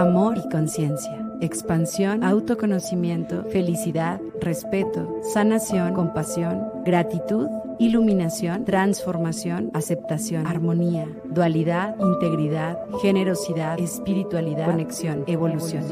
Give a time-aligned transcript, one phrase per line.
[0.00, 11.96] amor y conciencia, expansión, autoconocimiento, felicidad, respeto, sanación, compasión, gratitud, iluminación, transformación, aceptación, armonía, dualidad,
[12.00, 15.84] integridad, generosidad, espiritualidad, conexión, evolución.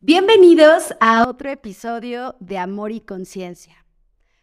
[0.00, 3.86] Bienvenidos a otro episodio de Amor y Conciencia,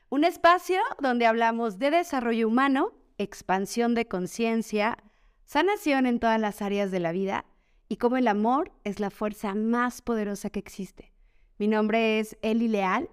[0.10, 4.98] un espacio donde hablamos de desarrollo humano, expansión de conciencia,
[5.46, 7.46] sanación en todas las áreas de la vida
[7.90, 11.12] y cómo el amor es la fuerza más poderosa que existe.
[11.58, 13.10] Mi nombre es Eli Leal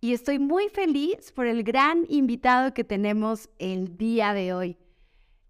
[0.00, 4.78] y estoy muy feliz por el gran invitado que tenemos el día de hoy.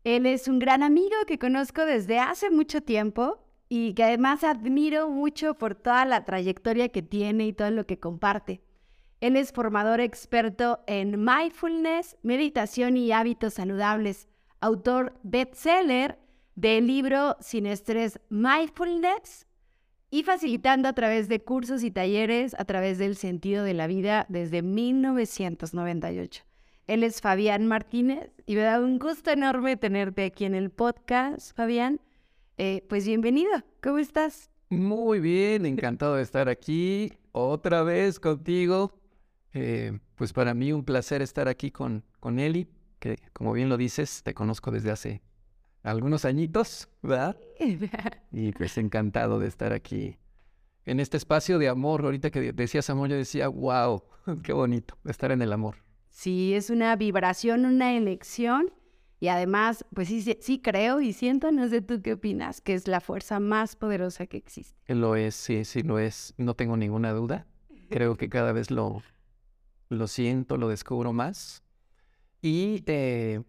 [0.05, 5.08] Él es un gran amigo que conozco desde hace mucho tiempo y que además admiro
[5.08, 8.62] mucho por toda la trayectoria que tiene y todo lo que comparte.
[9.20, 14.29] Él es formador experto en mindfulness, meditación y hábitos saludables,
[14.61, 16.19] autor bestseller
[16.55, 19.47] del libro Sin estrés Mindfulness
[20.11, 24.27] y facilitando a través de cursos y talleres a través del sentido de la vida
[24.28, 26.45] desde 1998.
[26.86, 31.56] Él es Fabián Martínez y me da un gusto enorme tenerte aquí en el podcast,
[31.56, 32.01] Fabián.
[32.58, 33.51] Eh, pues bienvenido,
[33.83, 34.51] ¿cómo estás?
[34.69, 38.92] Muy bien, encantado de estar aquí otra vez contigo.
[39.58, 42.68] Eh, pues para mí un placer estar aquí con, con Eli,
[42.98, 45.22] que como bien lo dices, te conozco desde hace
[45.82, 47.38] algunos añitos, ¿verdad?
[48.32, 50.18] Y pues encantado de estar aquí
[50.84, 52.04] en este espacio de amor.
[52.04, 54.02] Ahorita que decías amor, yo decía, wow,
[54.42, 55.77] qué bonito estar en el amor.
[56.10, 58.70] Sí, es una vibración, una elección
[59.20, 62.88] y además, pues sí, sí, creo y siento, no sé tú qué opinas, que es
[62.88, 64.94] la fuerza más poderosa que existe.
[64.94, 66.34] Lo es, sí, sí, lo es.
[66.36, 67.46] No tengo ninguna duda.
[67.88, 69.02] Creo que cada vez lo,
[69.89, 71.62] lo siento, lo descubro más.
[72.42, 73.42] Y eh,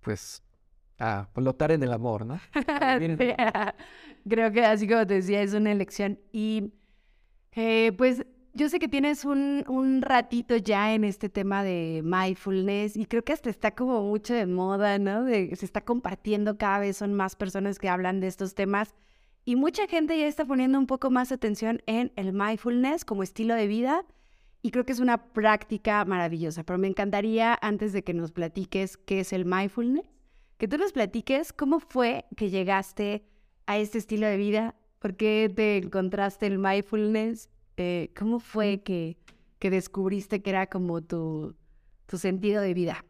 [0.00, 0.42] pues
[0.98, 2.40] a flotar en el amor, ¿no?
[4.28, 6.18] Creo que así como te decía, es una elección.
[6.32, 6.72] Y
[7.52, 12.96] eh, pues yo sé que tienes un, un, ratito ya en este tema de mindfulness
[12.96, 15.24] y creo que hasta está como mucho de moda, ¿no?
[15.24, 18.94] De, se está compartiendo cada vez, son más personas que hablan de estos temas
[19.44, 23.54] y mucha gente ya está poniendo un poco más atención en el mindfulness como estilo
[23.54, 24.04] de vida
[24.62, 28.96] y creo que es una práctica maravillosa, pero me encantaría antes de que nos platiques
[28.96, 30.06] qué es el mindfulness,
[30.56, 33.24] que tú nos platiques cómo fue que llegaste
[33.66, 39.16] a este estilo de vida, por qué te encontraste el mindfulness eh, ¿cómo fue que,
[39.58, 41.56] que descubriste que era como tu,
[42.06, 43.04] tu sentido de vida?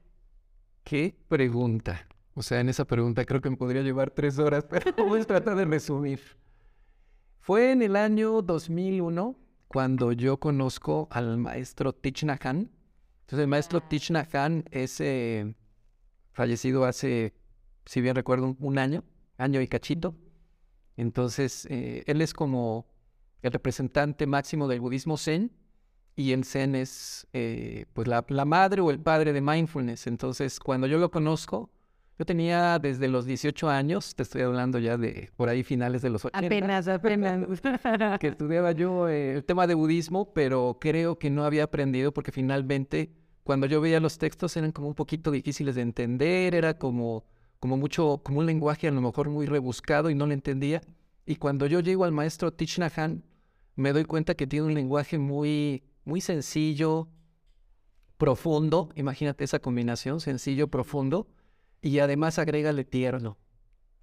[0.84, 2.06] ¿Qué pregunta?
[2.34, 5.24] O sea, en esa pregunta creo que me podría llevar tres horas, pero voy a
[5.24, 6.20] tratar de resumir.
[7.40, 9.36] Fue en el año 2001
[9.72, 12.70] cuando yo conozco al maestro Thich Nhat Hanh.
[13.20, 13.88] Entonces, el maestro ah.
[13.88, 15.54] Thich Nhat Hanh es eh,
[16.32, 17.32] fallecido hace,
[17.86, 19.02] si bien recuerdo, un año,
[19.38, 20.14] año y cachito.
[20.98, 22.86] Entonces, eh, él es como
[23.40, 25.50] el representante máximo del budismo zen
[26.16, 30.06] y el zen es eh, pues la, madre o el padre de mindfulness.
[30.06, 31.70] Entonces, cuando yo lo conozco,
[32.22, 36.10] yo tenía desde los 18 años, te estoy hablando ya de por ahí finales de
[36.10, 36.46] los 80.
[36.46, 37.48] Apenas, apenas.
[38.20, 42.30] que estudiaba yo eh, el tema de budismo, pero creo que no había aprendido porque
[42.30, 43.10] finalmente
[43.42, 47.24] cuando yo veía los textos eran como un poquito difíciles de entender, era como,
[47.58, 50.80] como mucho, como un lenguaje a lo mejor muy rebuscado y no lo entendía.
[51.26, 53.24] Y cuando yo llego al maestro Thich Nhat Hanh,
[53.74, 57.08] me doy cuenta que tiene un lenguaje muy, muy sencillo,
[58.16, 58.90] profundo.
[58.94, 61.26] Imagínate esa combinación, sencillo, profundo.
[61.82, 63.36] Y además agrégale tierno.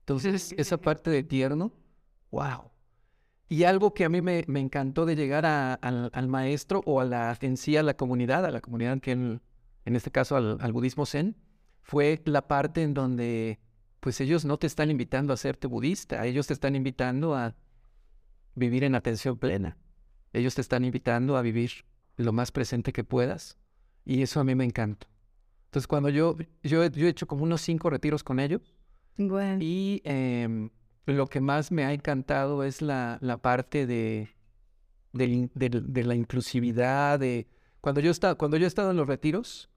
[0.02, 1.74] Entonces, esa parte de tierno,
[2.30, 2.72] wow.
[3.48, 7.58] Y algo que a mí me, encantó de llegar al, maestro o a la, en
[7.58, 9.42] sí a la comunidad, a la comunidad que en,
[9.86, 11.36] en este caso al, al, budismo zen,
[11.82, 13.60] fue la parte en donde
[14.00, 17.56] pues ellos no te están invitando a serte budista, ellos te están invitando a
[18.56, 19.78] vivir en atención plena.
[20.32, 21.72] Ellos te están invitando a vivir
[22.18, 23.58] lo más presente que puedas
[24.06, 25.09] y eso a mí me encanta.
[25.70, 28.76] Entonces cuando yo, yo, he hecho como unos cinco retiros con ellos
[29.60, 30.72] y em,
[31.06, 34.30] lo que más me ha encantado es la, la parte de,
[35.14, 37.48] de, la inclusividad, de
[37.82, 39.70] cuando yo, está, cuando yo he estado en los retiros,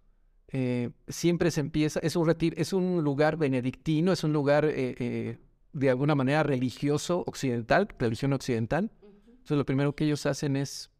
[0.49, 4.95] eh, siempre se empieza, es un, retiro, es un lugar benedictino, es un lugar eh,
[4.99, 5.38] eh,
[5.73, 8.91] de alguna manera religioso occidental, religión occidental.
[9.27, 10.91] Entonces lo primero que ellos hacen es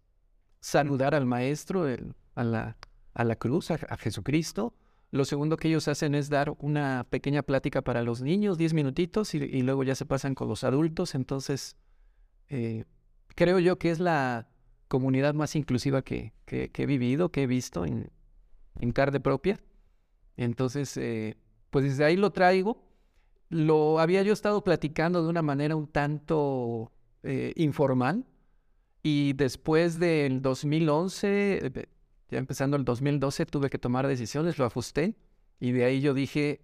[0.61, 1.87] saludar al maestro,
[2.35, 2.77] a, la,
[3.15, 4.75] a la cruz, a, Jesucristo.
[5.13, 9.35] Lo segundo que ellos hacen es dar una pequeña plática para los niños, diez minutitos,
[9.35, 11.15] y, luego ya se pasan con los adultos.
[11.15, 11.77] Entonces,
[12.49, 12.85] eh,
[13.37, 14.49] creo yo que es la
[14.89, 18.11] comunidad más inclusiva que, he vivido, que he visto en,
[18.81, 19.61] en carne propia.
[20.37, 21.37] Entonces, eh,
[21.71, 22.93] pues desde ahí lo traigo
[23.53, 26.91] lo había yo estado platicando de una manera un tanto
[27.23, 28.25] eh, informal
[29.03, 31.87] y después del 2011, eh,
[32.33, 35.15] ya empezando el 2012, tuve que tomar decisiones, lo ajusté
[35.61, 36.63] y de ahí yo dije,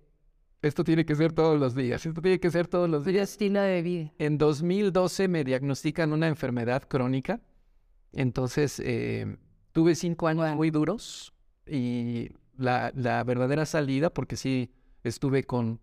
[0.63, 3.31] esto tiene que ser todos los días, esto tiene que ser todos los días.
[3.31, 4.13] Estilo de vida.
[4.19, 7.43] En 2012 me diagnostican una enfermedad crónica,
[8.13, 9.37] entonces eh,
[9.73, 11.35] tuve cinco años muy duros
[11.67, 14.73] y la, la verdadera salida, porque sí
[15.05, 15.81] estuve con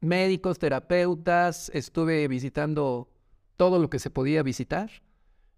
[0.00, 3.10] médicos, terapeutas, estuve visitando
[3.56, 4.90] todo lo que se podía visitar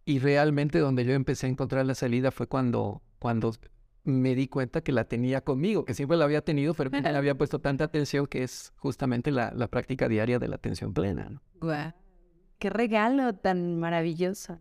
[0.05, 3.55] y realmente donde yo empecé a encontrar la salida fue cuando, cuando
[4.03, 7.37] me di cuenta que la tenía conmigo, que siempre la había tenido, pero no había
[7.37, 11.31] puesto tanta atención, que es justamente la, la práctica diaria de la atención plena.
[11.31, 11.41] ¿no?
[12.59, 14.59] Qué regalo tan maravilloso.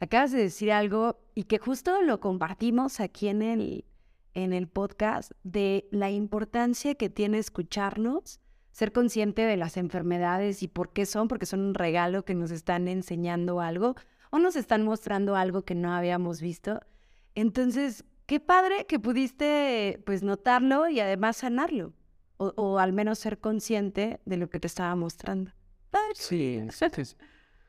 [0.00, 3.84] Acabas de decir algo y que justo lo compartimos aquí en el,
[4.32, 8.40] en el podcast de la importancia que tiene escucharnos
[8.72, 12.50] ser consciente de las enfermedades y por qué son, porque son un regalo que nos
[12.50, 13.94] están enseñando algo
[14.30, 16.80] o nos están mostrando algo que no habíamos visto.
[17.34, 21.92] Entonces, qué padre que pudiste pues notarlo y además sanarlo,
[22.36, 25.52] o, al menos ser consciente de lo que te estaba mostrando.
[26.14, 26.60] Sí,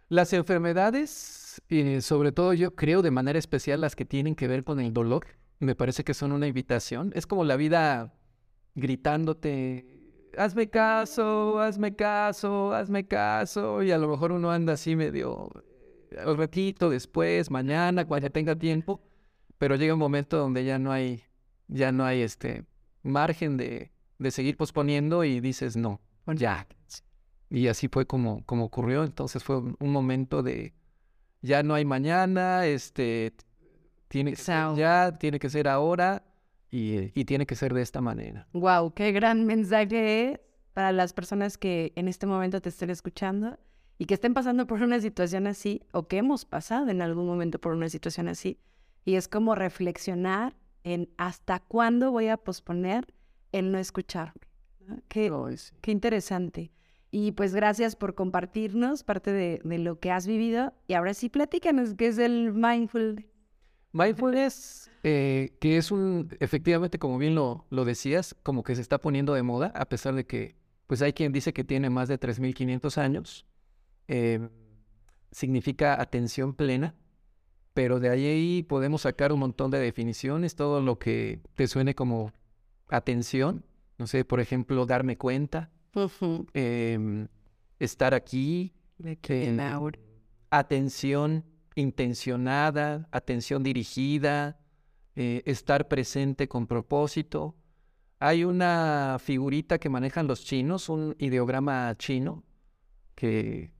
[0.10, 4.64] Las enfermedades, eh, sobre todo yo creo de manera especial las que tienen que ver
[4.64, 5.28] con el dolor,
[5.60, 7.12] me parece que son una invitación.
[7.16, 8.14] Es como la vida
[8.76, 9.86] gritándote,
[10.38, 15.50] hazme caso, hazme caso, hazme caso, y a lo mejor uno anda así medio
[16.18, 19.02] al eh, ratito, después, mañana, cuando tenga tiempo,
[19.58, 21.24] pero llega un momento donde ya no hay,
[21.68, 22.66] ya no hay este
[23.04, 26.68] margen de, de seguir posponiendo y dices no, ya.
[27.50, 30.74] Y así fue como, como ocurrió, entonces fue un, momento de
[31.42, 33.34] ya no hay mañana, este
[34.08, 36.24] tiene que ser ya, tiene que ser ahora
[36.72, 38.48] y, tiene que ser de esta manera.
[38.54, 40.42] Wow, qué gran mensaje
[40.74, 43.58] para las personas que en este momento te estén escuchando
[43.98, 47.60] y que estén pasando por una situación así o que hemos pasado en algún momento
[47.60, 48.60] por una situación así.
[49.06, 53.08] Y es como reflexionar en hasta cuándo voy a posponer
[53.52, 54.42] el no escucharme.
[55.08, 55.32] Qué,
[55.82, 56.72] qué interesante.
[57.12, 60.74] Y pues gracias por compartirnos parte de, de, lo que has vivido.
[60.88, 63.26] Y ahora sí, platícanos qué es el mindfulness.
[63.96, 69.00] Mindfulness, eh, que es un, efectivamente, como bien lo, lo decías, como que se está
[69.00, 72.20] poniendo de moda, a pesar de que, pues hay quien dice que tiene más de
[72.20, 73.46] 3.500 años.
[74.10, 74.50] Em,
[75.32, 76.94] significa atención plena,
[77.76, 82.32] pero de ahí podemos sacar un montón de definiciones, todo lo que te suene como
[82.88, 83.66] atención,
[83.98, 85.70] no sé, por ejemplo, darme cuenta,
[86.54, 87.28] em,
[87.78, 88.74] estar aquí,
[90.50, 91.44] atención
[91.76, 94.58] intencionada, atención dirigida,
[95.18, 97.58] eh, estar presente con propósito.
[98.20, 102.46] Hay una figurita que manejan los chinos, un ideograma chino,
[103.16, 103.74] que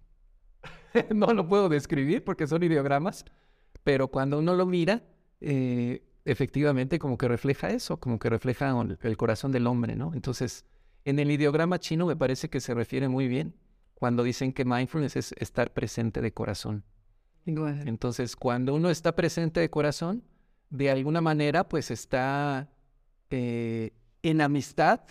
[1.16, 3.24] no lo puedo describir porque son ideogramas,
[3.86, 5.04] pero cuando uno lo mira,
[5.42, 10.12] eh, efectivamente como que refleja eso, como que refleja el corazón del hombre, ¿no?
[10.16, 10.66] Entonces,
[11.06, 13.54] en el ideograma chino me parece que se refiere muy bien
[13.94, 16.84] cuando dicen que mindfulness es estar presente de corazón.
[17.46, 20.24] Entonces, cuando uno está presente de corazón,
[20.72, 22.72] de alguna manera, pues está
[23.30, 23.92] eh,
[24.24, 25.02] en amistad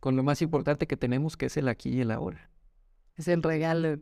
[0.00, 2.48] con lo más importante que tenemos, que es el aquí y el ahora.
[3.16, 3.98] Es el regalo.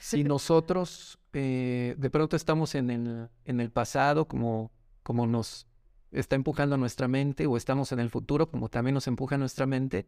[0.00, 4.70] Si nosotros eh, de pronto estamos en el, en el pasado, como,
[5.02, 5.66] como nos
[6.10, 10.06] está empujando nuestra mente, o estamos en el futuro, como también nos empuja nuestra mente,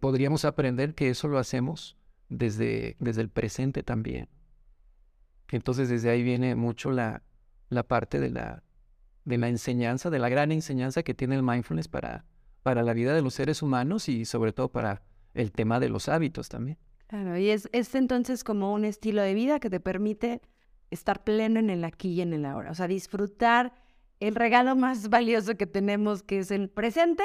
[0.00, 1.96] podríamos aprender que eso lo hacemos
[2.28, 4.28] desde, desde el presente también.
[5.50, 7.22] Entonces desde ahí viene mucho la,
[7.70, 8.62] la parte de la,
[9.24, 12.26] de la enseñanza, de la gran enseñanza que tiene el mindfulness para,
[12.62, 15.02] para la vida de los seres humanos y sobre todo para
[15.34, 16.78] el tema de los hábitos también.
[17.10, 20.42] Y es, es entonces como un estilo de vida que te permite
[20.90, 23.72] estar pleno en el aquí y en el ahora, o sea, disfrutar
[24.20, 27.24] el regalo más valioso que tenemos, que es el presente,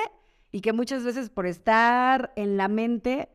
[0.51, 3.29] y que muchas veces por estar en la mente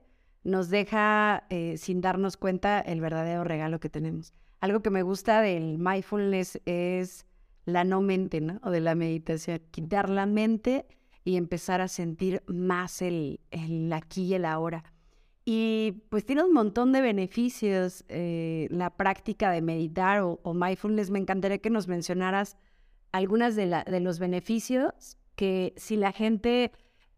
[0.44, 5.40] nos deja eh, sin darnos cuenta el verdadero regalo que tenemos algo que me gusta
[5.40, 7.26] del mindfulness es
[7.64, 8.60] la no mente, ¿no?
[8.62, 10.86] O de la meditación, quitar la mente
[11.24, 14.84] y empezar a sentir más el, el aquí y el ahora.
[15.50, 21.08] Y pues tiene un montón de beneficios eh, la práctica de meditar o, mindfulness.
[21.08, 22.58] Me encantaría que nos mencionaras
[23.12, 26.70] algunas de, la, de los beneficios que si la gente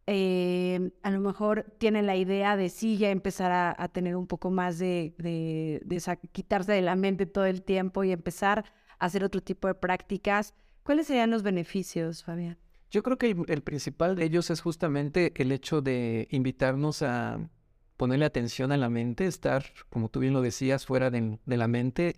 [0.07, 4.49] eh, a lo mejor tiene la idea de sí ya empezar a, tener un poco
[4.53, 8.65] más de, de, quitarse de la mente todo el tiempo y empezar
[9.01, 10.55] a hacer otro tipo de prácticas.
[10.85, 12.59] ¿Cuáles serían los beneficios, Fabián?
[12.93, 17.51] Yo creo que el, principal de ellos es justamente el hecho de invitarnos a,
[18.01, 22.17] ponerle atención a la mente, estar, como tú bien lo decías, fuera de, la mente.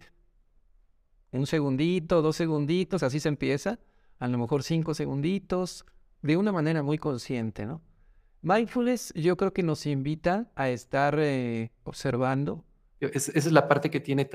[1.32, 3.80] Un segundito, dos segunditos, así se empieza.
[4.20, 5.84] A lo mejor cinco segunditos,
[6.20, 7.82] de una manera muy consciente, ¿no?
[8.42, 12.64] Mindfulness yo creo que nos invita a estar eh, observando.
[13.00, 14.30] esa es la parte que tiene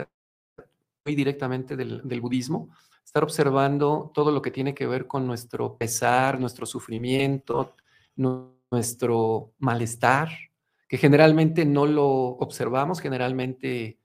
[1.06, 2.72] muy directamente del, budismo,
[3.06, 7.74] estar observando todo lo que tiene que ver con nuestro pesar, nuestro sufrimiento,
[8.18, 10.28] nuestro malestar,
[10.88, 14.00] que generalmente no lo observamos, generalmente, eh,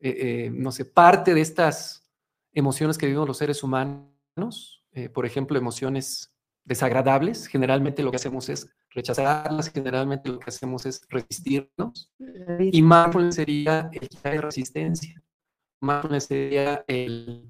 [0.00, 2.10] eh, no sé, parte de estas
[2.52, 8.68] emociones que vivimos los seres humanos, por ejemplo, emociones desagradables, generalmente lo que hacemos es
[8.90, 12.12] rechazarlas, generalmente lo que hacemos es resistirnos.
[12.58, 15.22] Y mindfulness sería el que hay resistencia.
[15.80, 17.48] Mindfulness sería el,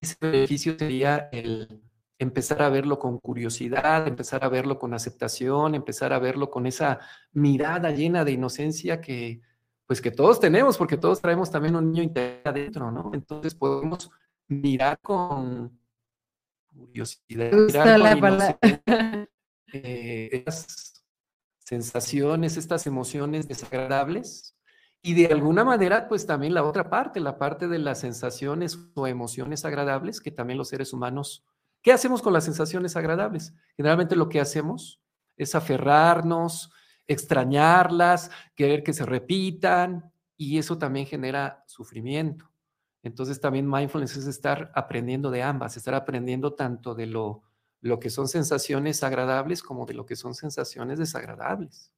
[0.00, 1.82] ese beneficio sería el
[2.18, 7.00] empezar a verlo con curiosidad, empezar a verlo con aceptación, empezar a verlo con esa
[7.32, 9.42] mirada llena de inocencia que,
[9.86, 13.10] pues que todos tenemos, porque todos traemos también un niño interior adentro, ¿no?
[13.14, 14.10] Entonces podemos
[14.48, 15.78] mirar con
[16.66, 18.38] curiosidad, mirar con
[19.72, 21.04] eh, estas
[21.58, 24.56] sensaciones, estas emociones desagradables.
[25.02, 29.06] Y de alguna manera, pues también la otra parte, la parte de las sensaciones o
[29.06, 31.44] emociones agradables, que también los seres humanos,
[31.86, 33.54] ¿qué hacemos con las sensaciones agradables?
[33.76, 35.00] Generalmente lo que hacemos
[35.36, 36.72] es aferrarnos,
[37.06, 42.50] extrañarlas, querer que se repitan, y eso también genera sufrimiento.
[43.04, 47.44] Entonces también mindfulness es estar aprendiendo de ambas, estar aprendiendo tanto de lo
[47.82, 51.92] lo que son sensaciones agradables como de lo que son sensaciones desagradables,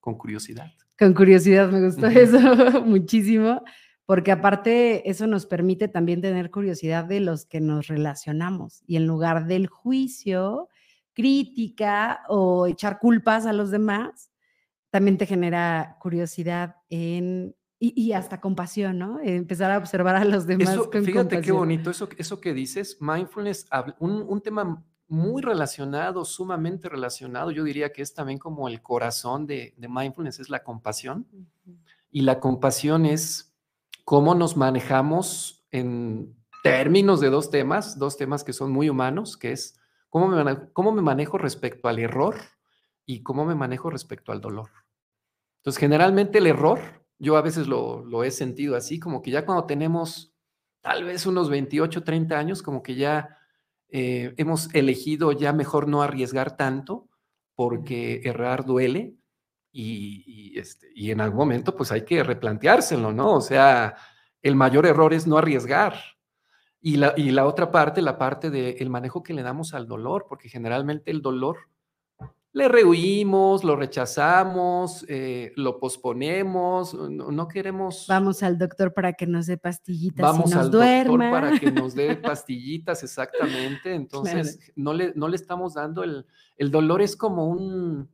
[0.00, 0.72] con curiosidad.
[0.98, 2.38] Con curiosidad, me gustó eso
[2.86, 3.62] muchísimo,
[4.06, 9.06] porque aparte eso nos permite también tener curiosidad de los que nos relacionamos y en
[9.06, 10.68] lugar del juicio,
[11.14, 14.30] crítica o echar culpas a los demás,
[14.90, 19.20] también te genera curiosidad en y, hasta compasión, ¿no?
[19.20, 20.78] Empezar a observar a los demás.
[21.04, 23.66] fíjate qué bonito eso, eso que dices, mindfulness,
[23.98, 27.50] un, un tema muy relacionado, sumamente relacionado.
[27.50, 31.26] Yo diría que es también como el corazón de, mindfulness, es la compasión.
[32.10, 33.53] Y la compasión es
[34.04, 39.52] cómo nos manejamos en términos de dos temas, dos temas que son muy humanos, que
[39.52, 42.36] es cómo me, cómo me manejo respecto al error
[43.06, 44.70] y cómo me manejo respecto al dolor.
[45.58, 46.78] Entonces, generalmente el error,
[47.18, 50.34] yo a veces lo, lo he sentido así, como que ya cuando tenemos
[50.82, 53.38] tal vez unos 28, 30 años, como que ya
[53.88, 57.08] eh, hemos elegido ya mejor no arriesgar tanto
[57.54, 59.16] porque errar duele
[59.76, 63.34] y, este, y en algún momento pues hay que replanteárselo, ¿no?
[63.34, 63.96] O sea,
[64.40, 65.94] el mayor error es no arriesgar.
[66.80, 70.26] Y la, y la otra parte, la parte del manejo que le damos al dolor,
[70.28, 71.56] porque generalmente el dolor
[72.54, 78.06] le rehuimos, lo rechazamos, eh, lo posponemos, no, queremos.
[78.08, 81.72] Vamos al doctor para que nos dé pastillitas Vamos y nos al doctor para que
[81.72, 83.92] nos dé pastillitas, exactamente.
[83.92, 86.26] Entonces, no, le, no le estamos dando el,
[86.56, 88.08] el dolor, es como un.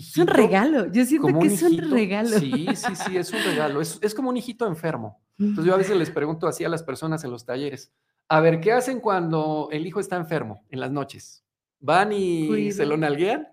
[0.00, 2.38] Es un regalo, yo siento que es un regalo.
[2.38, 5.22] Sí, sí, sí, es un regalo, es, es como un hijito enfermo.
[5.38, 7.92] Entonces yo a veces les pregunto así a las personas en los talleres,
[8.28, 11.44] a ver, ¿qué hacen cuando el hijo está enfermo en las noches?
[11.78, 13.48] ¿Van y se lo nalguean?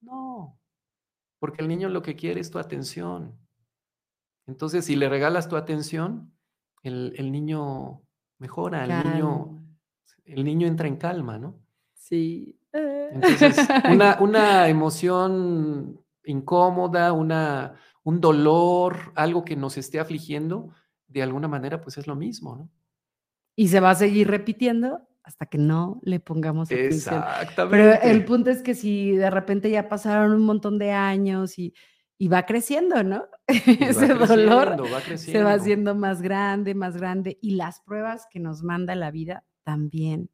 [0.00, 0.58] No,
[1.40, 3.36] porque el niño lo que quiere es tu atención.
[4.46, 6.32] Entonces, si le regalas tu atención,
[6.82, 8.02] el, niño
[8.38, 9.62] mejora, el niño,
[10.24, 11.58] el niño entra en calma, ¿no?
[11.94, 12.59] Sí.
[12.72, 13.56] Entonces,
[14.20, 20.70] una, emoción incómoda, una, un dolor, algo que nos esté afligiendo,
[21.08, 22.70] de alguna manera, pues es lo mismo, ¿no?
[23.56, 27.16] Y se va a seguir repitiendo hasta que no le pongamos atención.
[27.16, 27.98] Exactamente.
[28.00, 31.74] Pero el punto es que si de repente ya pasaron un montón de años y,
[32.28, 33.24] va creciendo, ¿no?
[33.46, 34.76] Ese dolor
[35.16, 39.44] se va haciendo más grande, más grande y las pruebas que nos manda la vida
[39.64, 40.30] también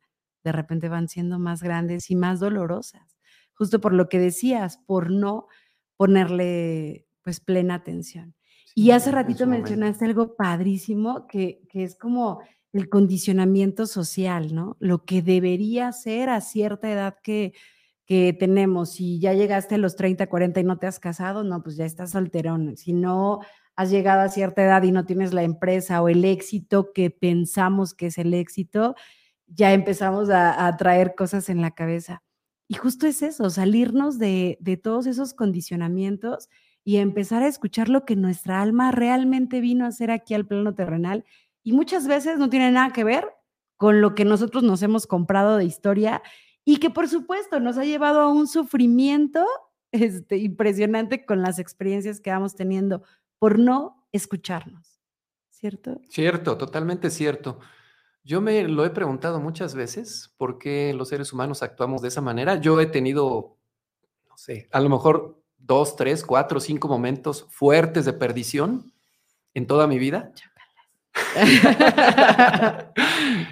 [0.47, 3.19] de repente van siendo más grandes y más dolorosas,
[3.53, 5.49] justo por lo que decías, por no
[5.97, 8.37] ponerle pues plena atención.
[8.77, 14.77] y hace ratito mencionaste algo padrísimo que, que es como el condicionamiento social, ¿no?
[14.79, 17.53] Lo que debería ser a cierta edad que,
[18.05, 18.93] que tenemos.
[18.93, 21.85] Si ya llegaste a los 30, 40 y no te has casado, no, pues ya
[21.85, 22.77] estás solterón.
[22.77, 23.41] Si no
[23.75, 27.95] has llegado a cierta edad y no tienes la empresa o el éxito que pensamos
[27.95, 28.95] que es el éxito,
[29.47, 32.23] ya empezamos a, traer cosas en la cabeza.
[32.69, 36.49] Y justo es eso, salirnos de, de todos esos condicionamientos
[36.85, 40.75] y empezar a escuchar lo que nuestra alma realmente vino a hacer aquí al plano
[40.75, 41.25] terrenal
[41.63, 43.29] y muchas veces no tiene nada que ver
[43.77, 46.23] con lo que nosotros nos hemos comprado de historia
[46.65, 49.45] y que por supuesto nos ha llevado a un sufrimiento
[49.93, 53.03] este, impresionante con las experiencias que vamos teniendo
[53.39, 55.01] por no escucharnos,
[55.51, 56.01] ¿cierto?
[56.09, 57.59] Cierto, totalmente cierto.
[58.27, 62.21] Yo me lo he preguntado muchas veces por qué los seres humanos actuamos de esa
[62.21, 62.57] manera.
[62.57, 63.57] Yo he tenido,
[64.29, 68.93] no sé, a lo mejor dos, tres, cuatro, cinco momentos fuertes de perdición
[69.55, 70.33] en toda mi vida.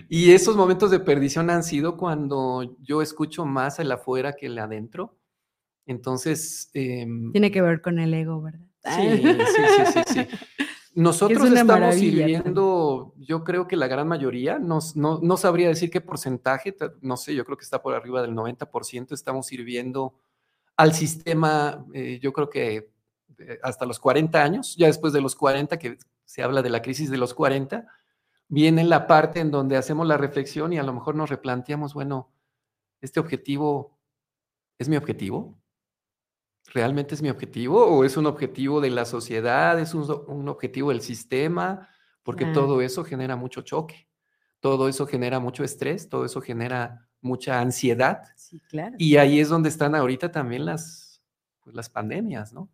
[0.09, 4.59] y esos momentos de perdición han sido cuando yo escucho más el afuera que el
[4.59, 5.17] adentro.
[5.87, 6.71] Entonces...
[6.75, 8.67] Em, Tiene que ver con el ego, ¿verdad?
[8.83, 10.27] Sí, sí, sí, sí.
[10.95, 16.77] Nosotros estamos sirviendo, yo creo que la gran mayoría, no, no, sabría decir qué porcentaje,
[17.01, 20.15] no sé, yo creo que está por arriba del 90%, estamos sirviendo
[20.77, 22.91] al sistema, eh, yo creo que
[23.39, 26.81] eh, hasta los 40 años, ya después de los 40, que se habla de la
[26.81, 27.87] crisis de los 40,
[28.49, 32.31] viene la parte en donde hacemos la reflexión y a lo mejor nos replanteamos, bueno,
[33.01, 33.99] este objetivo
[34.79, 35.59] es mi objetivo,
[36.73, 41.01] ¿realmente es mi objetivo o es un objetivo de la sociedad, es un, objetivo del
[41.01, 41.89] sistema?
[42.23, 44.09] Porque todo eso genera mucho choque,
[44.61, 48.23] todo eso genera mucho estrés, todo eso genera mucha ansiedad.
[48.35, 48.97] Sí, claro.
[48.99, 51.23] Y ahí es donde están ahorita también las,
[51.61, 52.71] pues, las pandemias, ¿no?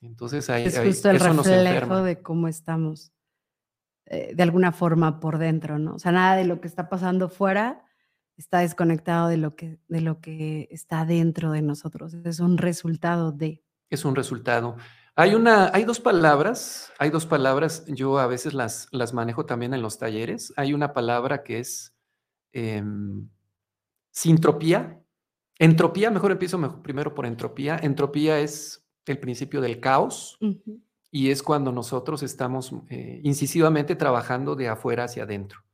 [0.00, 3.12] Entonces ahí, es justo el reflejo de cómo estamos
[4.06, 5.94] eh, de alguna forma por dentro, ¿no?
[5.94, 7.84] O sea, nada de lo que está pasando fuera
[8.38, 12.14] está desconectado de lo que, de lo que está dentro de nosotros.
[12.24, 13.62] Es un resultado de.
[13.90, 14.76] Es un resultado.
[15.16, 19.74] Hay, una, hay dos palabras, hay dos palabras, yo a veces las, las manejo también
[19.74, 20.52] en los talleres.
[20.56, 21.94] Hay una palabra que es
[22.52, 23.28] em,
[24.12, 25.00] sintropía.
[25.58, 27.76] Entropía, mejor empiezo primero por entropía.
[27.82, 30.38] Entropía es el principio del caos
[31.10, 35.67] y es cuando nosotros estamos eh, incisivamente trabajando de afuera hacia adentro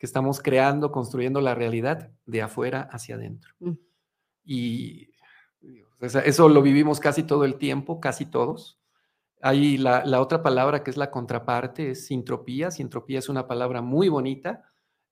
[0.00, 3.52] que estamos creando, construyendo la realidad de afuera hacia adentro.
[3.60, 3.72] Mm.
[4.44, 5.10] Y
[6.00, 8.80] eso lo vivimos casi todo el tiempo, casi todos.
[9.42, 12.70] Hay la, otra palabra que es la contraparte, es sintropía.
[12.70, 14.64] Sintropía es una palabra muy bonita,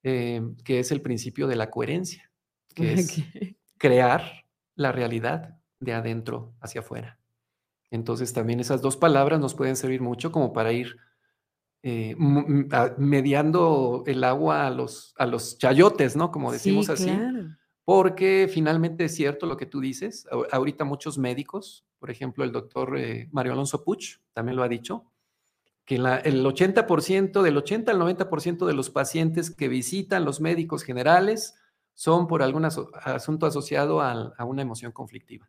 [0.03, 2.31] eh, que es el principio de la coherencia,
[2.74, 3.22] que es
[3.77, 7.18] crear la realidad de adentro hacia afuera.
[7.90, 10.96] Entonces también esas dos palabras nos pueden servir mucho como para ir
[11.83, 12.17] eh,
[12.99, 16.33] mediando el agua a los, a los chayotes, ¿no?
[16.33, 17.11] Como decimos así.
[17.85, 20.27] Porque finalmente es cierto lo que tú dices.
[20.51, 25.11] Ahorita muchos médicos, por ejemplo, el doctor eh, Mario Alonso Puch también lo ha dicho,
[25.85, 31.55] que el 80%, del 80 al 90% de los pacientes que visitan los médicos generales
[31.95, 35.49] son por algún asunto asociado a una emoción conflictiva.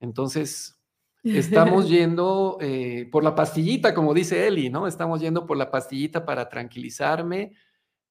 [0.00, 0.81] Entonces,
[1.22, 4.86] Estamos yendo eh, por la pastillita, como dice Eli, ¿no?
[4.86, 7.52] Estamos yendo por la pastillita para tranquilizarme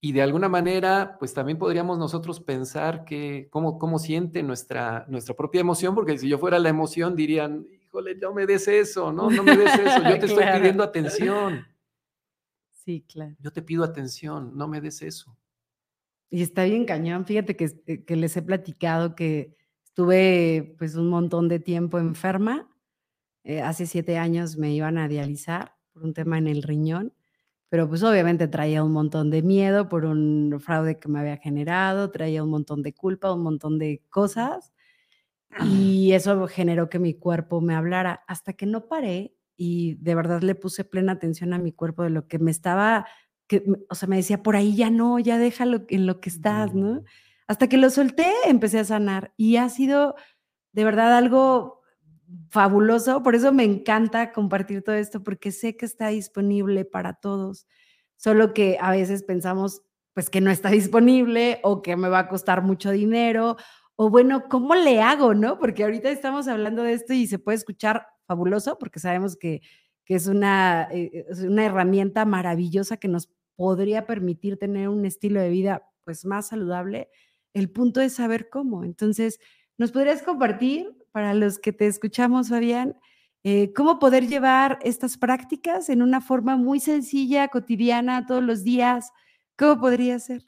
[0.04, 5.36] y de alguna manera, pues también podríamos nosotros pensar que cómo, cómo siente nuestra, nuestra
[5.36, 9.30] propia emoción, porque si yo fuera la emoción dirían, híjole, no me des eso, no,
[9.30, 11.67] no me des eso, yo te estoy pidiendo atención.
[12.71, 13.36] Sí, claro.
[13.39, 15.38] Yo te pido atención, no me des eso.
[16.32, 21.10] Y está bien cañón, fíjate que, eh, que les he platicado que estuve pues un
[21.10, 22.70] montón de tiempo enferma
[23.43, 27.13] eh, hace siete años me iban a dializar por un tema en el riñón,
[27.69, 32.12] pero pues obviamente traía un montón de miedo por un fraude que me había generado,
[32.12, 34.73] traía un montón de culpa, un montón de cosas,
[35.65, 40.41] y eso generó que mi cuerpo me hablara hasta que no paré y de verdad
[40.41, 43.06] le puse plena atención a mi cuerpo de lo que me estaba,
[43.47, 46.73] que, o sea, me decía, por ahí ya no, ya déjalo en lo que estás,
[46.73, 47.04] ¿no?
[47.47, 50.15] Hasta que lo solté, empecé a sanar y ha sido
[50.73, 51.81] de verdad algo
[52.50, 53.24] fabuloso.
[53.24, 57.67] Por eso me encanta compartir todo esto, porque sé que está disponible para todos.
[58.17, 59.82] Solo que a veces pensamos,
[60.13, 63.58] pues que no está disponible o que me va a costar mucho dinero
[64.04, 65.60] o bueno, ¿cómo le hago, no?
[65.60, 69.62] Porque ahorita estamos hablando de esto y se puede escuchar fabuloso porque sabemos que,
[70.06, 75.39] que es, una, eh, es una herramienta maravillosa que nos podría permitir tener un estilo
[75.39, 77.10] de vida pues más saludable.
[77.54, 78.84] El punto es saber cómo.
[78.84, 79.39] Entonces,
[79.78, 82.95] ¿nos podrías compartir para los que te escuchamos, Fabián,
[83.43, 89.12] eh, cómo poder llevar estas prácticas en una forma muy sencilla, cotidiana, todos los días.
[89.58, 90.47] ¿Cómo podría ser?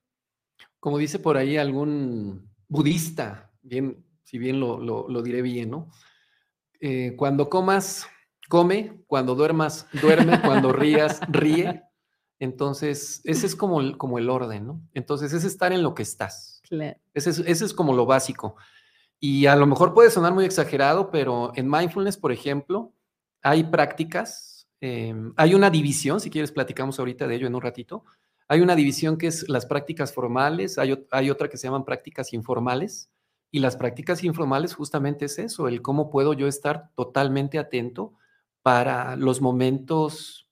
[0.79, 5.89] Como dice por ahí algún budista, bien, si bien lo, diré bien, ¿no?
[6.79, 8.07] Eh, cuando comas,
[8.47, 11.83] come, cuando duermas, duerme, cuando rías, ríe.
[12.39, 14.81] Entonces, ese es como el, como el orden, ¿no?
[14.93, 16.61] Entonces, es estar en lo que estás.
[16.67, 16.99] Claro.
[17.13, 18.55] Ese, es, ese es como lo básico.
[19.25, 22.91] Y a lo mejor puede sonar muy exagerado, pero en mindfulness, por ejemplo,
[23.41, 28.03] hay prácticas, em, hay una división, si quieres platicamos ahorita de ello en un ratito,
[28.49, 32.33] hay una división que es las prácticas formales, hay, hay otra que se llaman prácticas
[32.33, 33.09] informales,
[33.49, 38.15] Y las prácticas informales justamente es eso, el cómo puedo yo estar totalmente atento
[38.61, 40.49] para los momentos,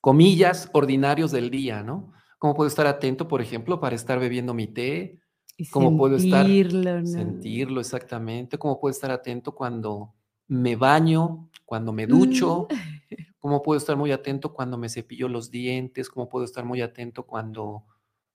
[0.00, 2.12] comillas, ordinarios del día, ¿no?
[2.38, 5.21] ¿Cómo puedo estar atento, por ejemplo, para estar bebiendo mi té?
[5.70, 6.46] ¿Cómo puedo estar?
[6.48, 7.06] ¿no?
[7.06, 8.58] Sentirlo, exactamente.
[8.58, 10.14] ¿Cómo puedo estar atento cuando
[10.48, 12.68] me baño, cuando me ducho?
[12.70, 12.74] Mm.
[13.38, 16.08] ¿Cómo puedo estar muy atento cuando me cepillo los dientes?
[16.08, 17.84] ¿Cómo puedo estar muy atento cuando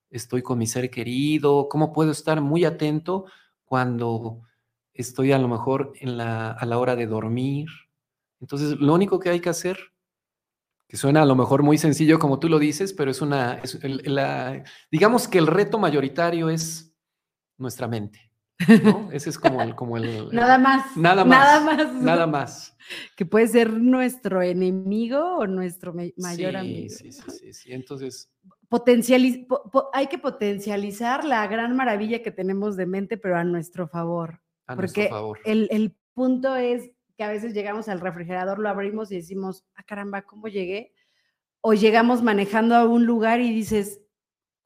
[0.10, 1.70] estoy con mi ser querido?
[1.70, 3.26] ¿Cómo puedo estar muy atento
[3.64, 4.42] cuando
[4.94, 7.68] estoy a lo mejor en la, a la hora de dormir?
[8.42, 9.78] Entonces, lo único que hay que hacer,
[10.88, 13.80] que suena a lo mejor muy sencillo como tú lo dices, pero es una, es
[14.06, 16.87] la, digamos que el reto mayoritario es
[17.58, 18.28] nuestra mente.
[18.84, 19.12] ¿no?
[19.12, 20.98] Ese es como el, como el nada más.
[20.98, 21.40] Nada más.
[21.40, 21.94] Nada más.
[21.94, 22.74] Nada más.
[23.18, 26.90] Que puede ser nuestro enemigo o nuestro mayor amigo.
[26.90, 27.74] Sí, sí, sí, sí.
[27.74, 28.32] Entonces.
[29.92, 34.42] hay que potencializar la gran maravilla que tenemos de mente, pero a nuestro favor.
[34.68, 35.40] A porque nuestro favor.
[35.44, 39.84] El, el punto es que a veces llegamos al refrigerador, lo abrimos y decimos, ah,
[39.84, 40.94] caramba, ¿cómo llegué?
[41.60, 44.00] O llegamos manejando a un lugar y dices,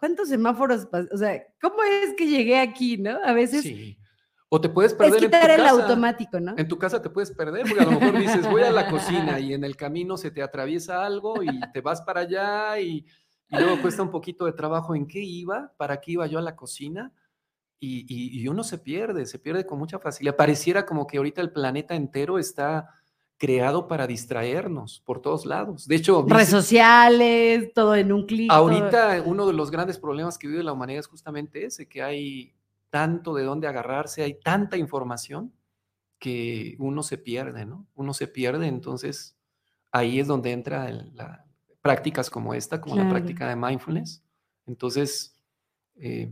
[0.02, 0.88] ¿cuántos semáforos?
[1.14, 3.20] O sea, ¿cómo es que llegué aquí, no?
[3.24, 3.62] A veces.
[3.62, 3.98] Sí.
[4.50, 5.16] O te puedes perder.
[5.16, 6.56] Es quitar el automático, ¿no?
[6.58, 9.40] En tu casa te puedes perder, porque a lo mejor dices, voy a la cocina
[9.40, 13.06] y en el camino se te atraviesa algo y te vas para allá y,
[13.48, 16.42] y luego cuesta un poquito de trabajo en qué iba, para qué iba yo a
[16.42, 17.14] la cocina.
[17.80, 20.36] Y, y, y, uno se pierde, se pierde con mucha facilidad.
[20.36, 22.90] Pareciera como que ahorita el planeta entero está
[23.42, 25.88] creado para distraernos por todos lados.
[25.88, 28.52] De hecho, redes sociales, todo en un clic.
[28.52, 32.54] Ahorita uno de los grandes problemas que vive la humanidad es justamente ese, que hay
[32.92, 35.52] tanto de dónde agarrarse, hay tanta información
[36.20, 37.88] que uno se pierde, ¿no?
[37.96, 39.36] Uno se pierde, entonces
[39.92, 41.44] ahí es donde entra la,
[41.82, 44.24] prácticas como esta, como la práctica de mindfulness.
[44.68, 45.36] Entonces,
[45.96, 46.32] eh,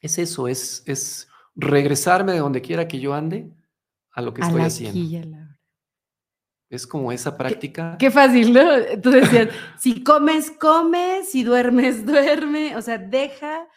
[0.00, 3.48] es eso, es, es regresarme de donde quiera que yo ande
[4.10, 5.55] a lo que estoy haciendo.
[6.68, 7.96] Es como esa práctica.
[7.98, 8.74] Qué, fácil, ¿no?
[8.74, 13.68] Entonces decían, si comes, come, si duermes, duerme, o sea, deja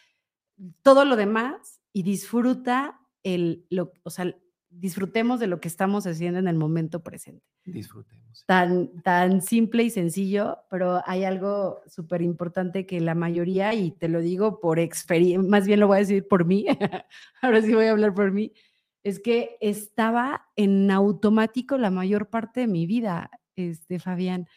[0.82, 4.34] todo lo demás y disfruta el, lo, o sea,
[4.70, 7.44] disfrutemos de lo que estamos haciendo en el momento presente.
[7.66, 8.44] Disfrutemos.
[8.46, 14.08] Tan, tan simple y sencillo, pero hay algo súper importante que la mayoría, y te
[14.08, 16.66] lo digo por experiencia, más bien lo voy a decir por mí,
[17.42, 18.54] ahora sí voy a hablar por mí,
[19.04, 24.48] es que estaba en automático la mayor parte de mi vida, este, Fabián.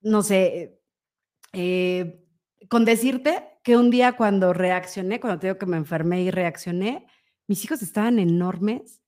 [0.00, 0.80] No sé,
[1.52, 2.24] eh,
[2.68, 7.06] con decirte que un día cuando reaccioné, cuando te digo que me enfermé y reaccioné,
[7.46, 9.02] mis hijos estaban enormes.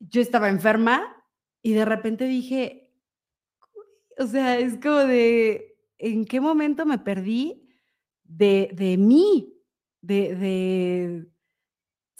[0.00, 1.24] Yo estaba enferma
[1.62, 2.90] y de repente dije,
[4.18, 7.68] o sea, es como de, ¿en qué momento me perdí
[8.24, 9.48] de, de mí?
[10.00, 11.31] De, de,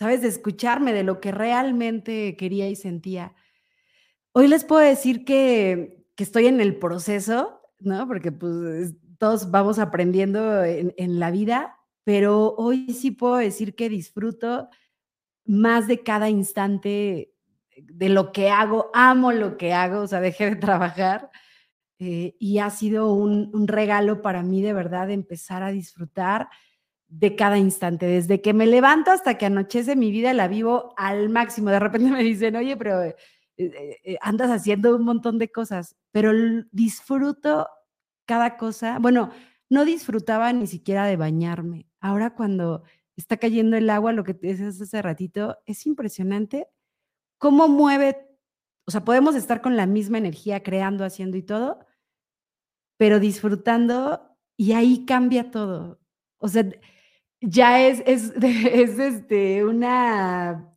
[0.02, 0.20] ¿sabes?
[0.22, 3.36] De escucharme, de lo que realmente quería y sentía.
[4.32, 8.08] Hoy les puedo decir que, que estoy en el proceso, ¿no?
[8.08, 13.88] Porque pues todos vamos aprendiendo en, en la vida, pero hoy sí puedo decir que
[13.88, 14.68] disfruto
[15.44, 17.32] más de cada instante
[17.76, 21.30] de lo que hago, amo lo que hago, o sea, dejé de trabajar
[22.00, 26.48] eh, y ha sido un, un, regalo para mí de verdad empezar a disfrutar
[27.12, 31.28] de cada instante, desde que me levanto hasta que anochece mi vida la vivo al
[31.28, 31.68] máximo.
[31.70, 33.16] De repente me dicen, oye, pero eh,
[33.58, 36.32] eh, andas haciendo un montón de cosas, pero
[36.72, 37.68] disfruto
[38.24, 38.98] cada cosa.
[38.98, 39.30] Bueno,
[39.68, 41.86] no disfrutaba ni siquiera de bañarme.
[42.00, 42.82] Ahora cuando
[43.14, 46.68] está cayendo el agua, lo que te decías hace ratito, es impresionante
[47.36, 48.26] cómo mueve,
[48.86, 51.80] o sea, podemos estar con la misma energía creando, haciendo y todo,
[52.96, 56.00] pero disfrutando y ahí cambia todo.
[56.38, 56.64] O sea,
[57.42, 60.72] ya es, es, es este, una,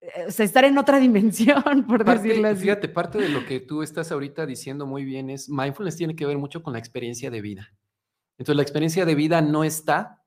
[0.00, 2.62] eh, o sea, estar en otra dimensión, por decirlo así.
[2.62, 6.26] Fíjate, parte de lo que tú estás ahorita diciendo muy bien es, mindfulness tiene que
[6.26, 7.72] ver mucho con la experiencia de vida.
[8.38, 10.22] Entonces, la experiencia de vida no está,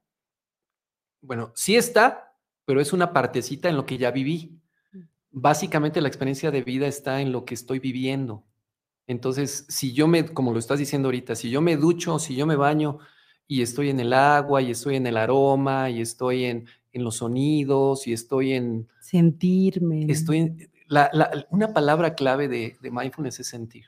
[1.21, 4.59] bueno, sí está, pero es una partecita en lo que ya viví.
[4.91, 4.99] Mm.
[5.31, 8.43] Básicamente la experiencia de vida está en lo que estoy viviendo.
[9.07, 12.47] Entonces, si yo me, como lo estás diciendo ahorita, si yo me ducho, si yo
[12.47, 12.99] me baño,
[13.47, 17.17] y estoy en el agua, y estoy en el aroma, y estoy en, en los
[17.17, 18.87] sonidos, y estoy en...
[18.99, 20.05] Sentirme.
[20.09, 20.71] Estoy en...
[20.87, 23.85] La, la, una palabra clave de, de mindfulness es sentir.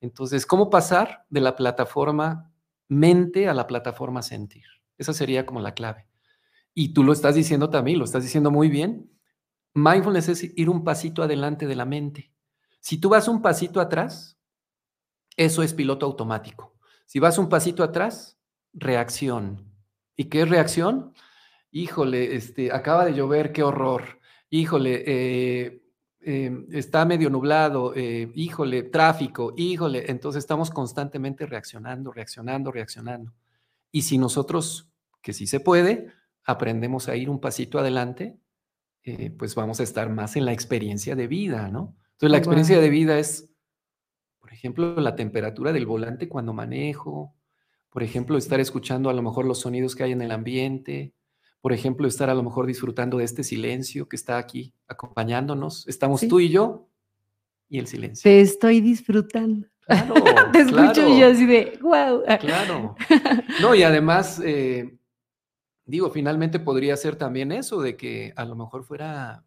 [0.00, 2.52] Entonces, ¿cómo pasar de la plataforma
[2.88, 4.64] mente a la plataforma sentir?
[4.98, 6.06] Esa sería como la clave.
[6.74, 9.10] Y tú lo estás diciendo también, lo estás diciendo muy bien.
[9.74, 12.32] Mindfulness es ir un pasito adelante de la mente.
[12.80, 14.38] Si tú vas un pasito atrás,
[15.36, 16.74] eso es piloto automático.
[17.06, 18.33] Si vas un pasito atrás,
[18.74, 19.72] reacción.
[20.16, 21.14] ¿Y qué es reacción?
[21.74, 25.82] híjole, este, acaba de llover, qué horror, híjole, eh,
[26.20, 33.34] eh, está medio nublado, eh, híjole, tráfico, híjole, entonces estamos constantemente reaccionando, reaccionando, reaccionando.
[33.90, 34.88] Y si nosotros,
[35.20, 36.12] que sí se puede,
[36.44, 38.38] aprendemos a ir un pasito adelante,
[39.36, 41.94] pues vamos a estar más en la experiencia de vida, ¿no?
[42.12, 43.50] Entonces la experiencia de vida es,
[44.38, 47.34] por ejemplo, la temperatura del volante cuando manejo,
[47.94, 51.14] por ejemplo, estar escuchando a lo mejor los sonidos que hay en el ambiente,
[51.60, 55.86] por ejemplo, estar a lo mejor disfrutando de este silencio que está aquí acompañándonos.
[55.86, 56.88] Estamos tú y yo
[57.68, 58.28] y el silencio.
[58.28, 59.68] Te estoy disfrutando.
[59.86, 60.14] Claro,
[60.52, 62.24] Te escucho yo así de, wow.
[62.40, 62.96] Claro.
[63.62, 64.98] No, y además, eh,
[65.84, 69.44] digo, finalmente podría ser también eso, de que a lo mejor fuera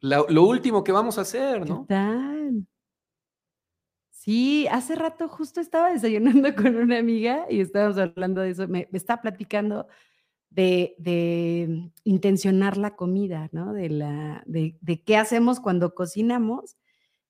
[0.00, 1.82] lo último que vamos a hacer, ¿no?
[1.82, 2.66] ¿Qué tal?
[4.20, 8.68] Sí, hace rato justo estaba desayunando con una amiga y estábamos hablando de eso.
[8.68, 9.86] Me, me está platicando
[10.50, 13.72] de, intencionar la comida, ¿no?
[13.72, 16.76] De, la, de, qué hacemos cuando cocinamos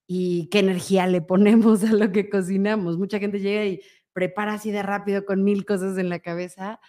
[0.08, 2.98] y qué energía le ponemos a lo que cocinamos.
[2.98, 3.80] Mucha gente llega y
[4.12, 6.80] prepara así de rápido con mil cosas en la cabeza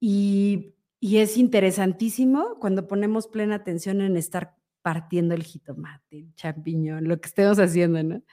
[0.00, 7.20] y, es interesantísimo cuando ponemos plena atención en estar partiendo el jitomate, el champiñón, lo
[7.20, 8.24] que estemos haciendo, ¿no?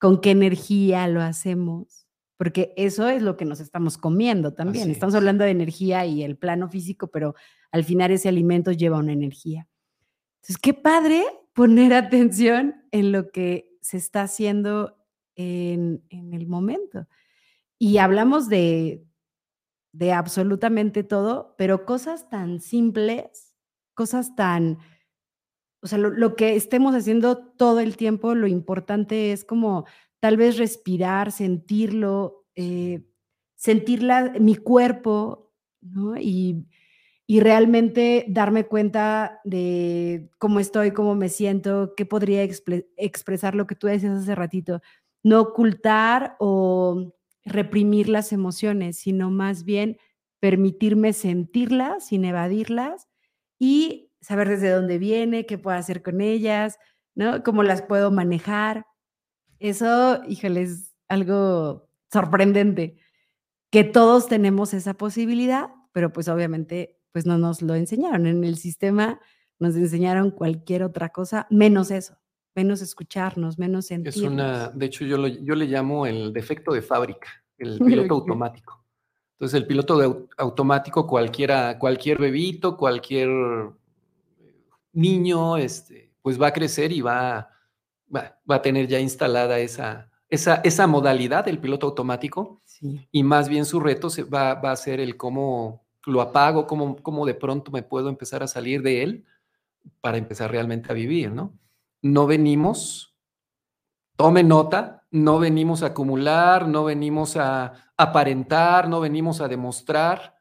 [0.00, 2.00] Con qué energía lo hacemos
[2.40, 4.90] porque eso es lo que nos estamos comiendo también.
[4.90, 7.34] estamos hablando de energía y el plano físico, pero
[7.70, 9.68] al final ese alimento lleva una energía.
[10.36, 14.96] Entonces, qué padre poner atención en lo que se está haciendo
[15.36, 17.06] en, el momento.
[17.78, 19.04] Y hablamos de,
[19.92, 23.54] de absolutamente todo, pero cosas tan simples,
[23.92, 24.78] cosas tan,
[25.82, 29.86] o sea, lo, que estemos haciendo todo el tiempo, lo importante es como
[30.20, 33.06] tal vez respirar, sentirlo, eh,
[33.56, 36.16] sentirla, mi cuerpo, ¿no?
[36.16, 36.66] Y,
[37.28, 43.86] realmente darme cuenta de cómo estoy, cómo me siento, qué podría expresar lo que tú
[43.86, 44.80] decías hace ratito.
[45.22, 47.14] No ocultar o
[47.44, 49.96] reprimir las emociones, sino más bien
[50.40, 53.06] permitirme sentirlas sin evadirlas
[53.60, 56.78] y saber desde dónde viene, qué puedo hacer con ellas,
[57.14, 57.42] ¿no?
[57.42, 58.86] Cómo las puedo manejar.
[59.58, 62.96] Eso, híjole, es algo sorprendente,
[63.70, 68.26] que todos tenemos esa posibilidad, pero pues obviamente pues no nos lo enseñaron.
[68.26, 69.20] En el sistema
[69.58, 72.16] nos enseñaron cualquier otra cosa, menos eso,
[72.54, 74.16] menos escucharnos, menos sentirnos.
[74.16, 77.28] Es una, de hecho yo, yo le llamo el defecto de fábrica,
[77.58, 78.84] el piloto automático.
[79.32, 83.30] Entonces el piloto automático, cualquiera, cualquier bebito, cualquier
[84.92, 87.50] niño, este, pues va a crecer y va
[88.14, 92.62] va, a tener ya instalada esa, esa, esa modalidad del piloto automático
[93.10, 96.96] y más bien su reto se va, va, a ser el cómo lo apago, cómo,
[96.96, 99.24] cómo de pronto me puedo empezar a salir de él
[100.00, 101.58] para empezar realmente a vivir, ¿no?
[102.02, 103.14] No venimos,
[104.16, 110.38] tome nota, no venimos a acumular, no venimos a aparentar, no venimos a demostrar,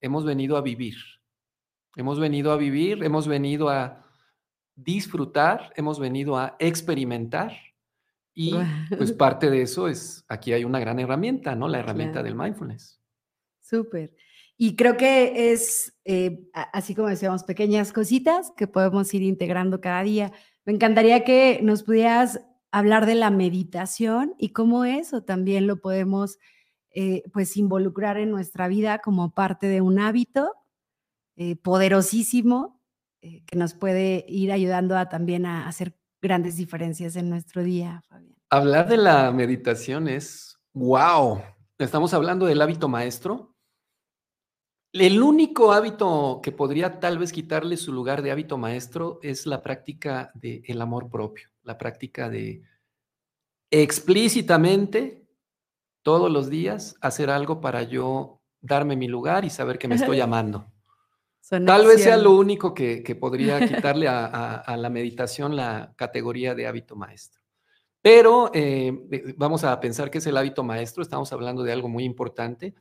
[0.00, 0.96] hemos venido a vivir.
[1.96, 4.00] Hemos venido a vivir, hemos venido a,
[4.84, 7.52] disfrutar, hemos venido a experimentar
[8.32, 8.54] y
[8.96, 11.68] pues parte de eso es, aquí hay una gran herramienta, ¿no?
[11.68, 13.00] La herramienta del mindfulness.
[13.60, 14.14] Súper.
[14.56, 20.02] Y creo que es, eh, así como decíamos, pequeñas cositas que podemos ir integrando cada
[20.02, 20.32] día.
[20.64, 26.38] Me encantaría que nos pudieras hablar de la meditación y cómo eso también lo podemos
[26.94, 30.52] eh, pues involucrar en nuestra vida como parte de un hábito
[31.42, 32.82] eh, poderosísimo
[33.22, 38.02] eh, que nos puede ir ayudando a también a hacer grandes diferencias en nuestro día,
[38.06, 38.36] Fabián.
[38.50, 41.40] Hablar de la meditación es, wow,
[41.78, 43.56] estamos hablando del hábito maestro.
[44.92, 49.62] El único hábito que podría tal vez quitarle su lugar de hábito maestro es la
[49.62, 52.60] práctica del amor propio, la práctica de
[53.70, 55.26] explícitamente
[56.02, 60.20] todos los días hacer algo para yo darme mi lugar y saber que me estoy
[60.20, 60.69] amando.
[61.50, 66.94] Tal vez sea lo único que, podría quitarle a, la meditación la categoría de hábito
[66.94, 67.40] maestro.
[68.00, 72.04] Pero eh, vamos a pensar que es el hábito maestro, estamos hablando de algo muy
[72.04, 72.74] importante.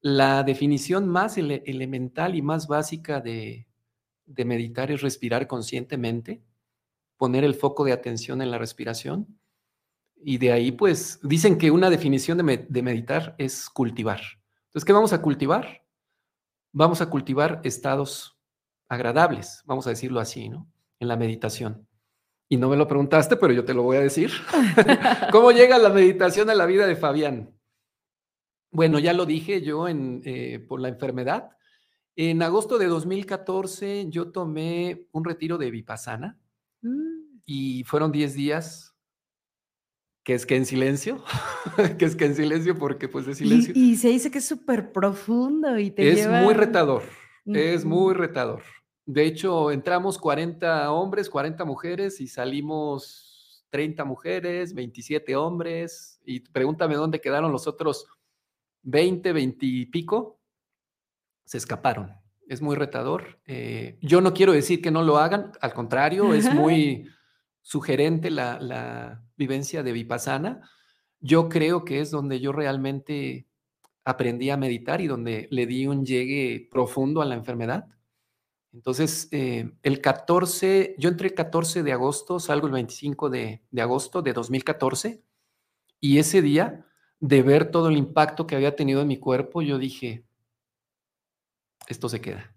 [0.00, 3.66] La definición más elemental y más básica de,
[4.26, 6.42] meditar es respirar conscientemente,
[7.18, 9.38] poner el foco de atención en la respiración.
[10.16, 14.20] Y de ahí, pues, dicen que una definición de, de meditar es cultivar.
[14.68, 15.82] Entonces, ¿qué vamos a cultivar?
[16.72, 18.38] Vamos a cultivar estados
[18.88, 20.70] agradables, vamos a decirlo así, ¿no?
[21.00, 21.86] En la meditación.
[22.48, 24.30] Y no me lo preguntaste, pero yo te lo voy a decir.
[25.32, 27.54] ¿Cómo llega la meditación a la vida de Fabián?
[28.70, 31.50] Bueno, ya lo dije yo en, eh, por la enfermedad.
[32.16, 36.38] En agosto de 2014 yo tomé un retiro de Vipassana
[36.80, 37.40] Mm.
[37.44, 38.87] y fueron 10 días,
[40.28, 41.24] que es que en silencio,
[41.98, 43.72] que es que en silencio porque pues de silencio.
[43.74, 46.42] Y, y se dice que es súper profundo y te Es lleva...
[46.42, 47.02] muy retador,
[47.46, 48.60] es muy retador.
[49.06, 56.20] De hecho, entramos 40 hombres, 40 mujeres y salimos 30 mujeres, 27 hombres.
[56.26, 58.06] Y pregúntame dónde quedaron los otros
[58.82, 60.42] 20, 20 y pico.
[61.46, 62.12] Se escaparon.
[62.48, 63.40] Es muy retador.
[63.46, 67.08] Eh, yo no quiero decir que no lo hagan, al contrario, es muy
[67.68, 70.62] sugerente la, la vivencia de Vipassana.
[71.20, 73.46] Yo creo que es donde yo realmente
[74.06, 77.86] aprendí a meditar y donde le di un llegue profundo a la enfermedad.
[78.72, 83.82] Entonces, eh, el 14, yo entré el 14 de agosto, salgo el 25 de, de
[83.82, 85.22] agosto de 2014,
[86.00, 86.86] y ese día,
[87.20, 90.24] de ver todo el impacto que había tenido en mi cuerpo, yo dije,
[91.86, 92.54] esto se queda.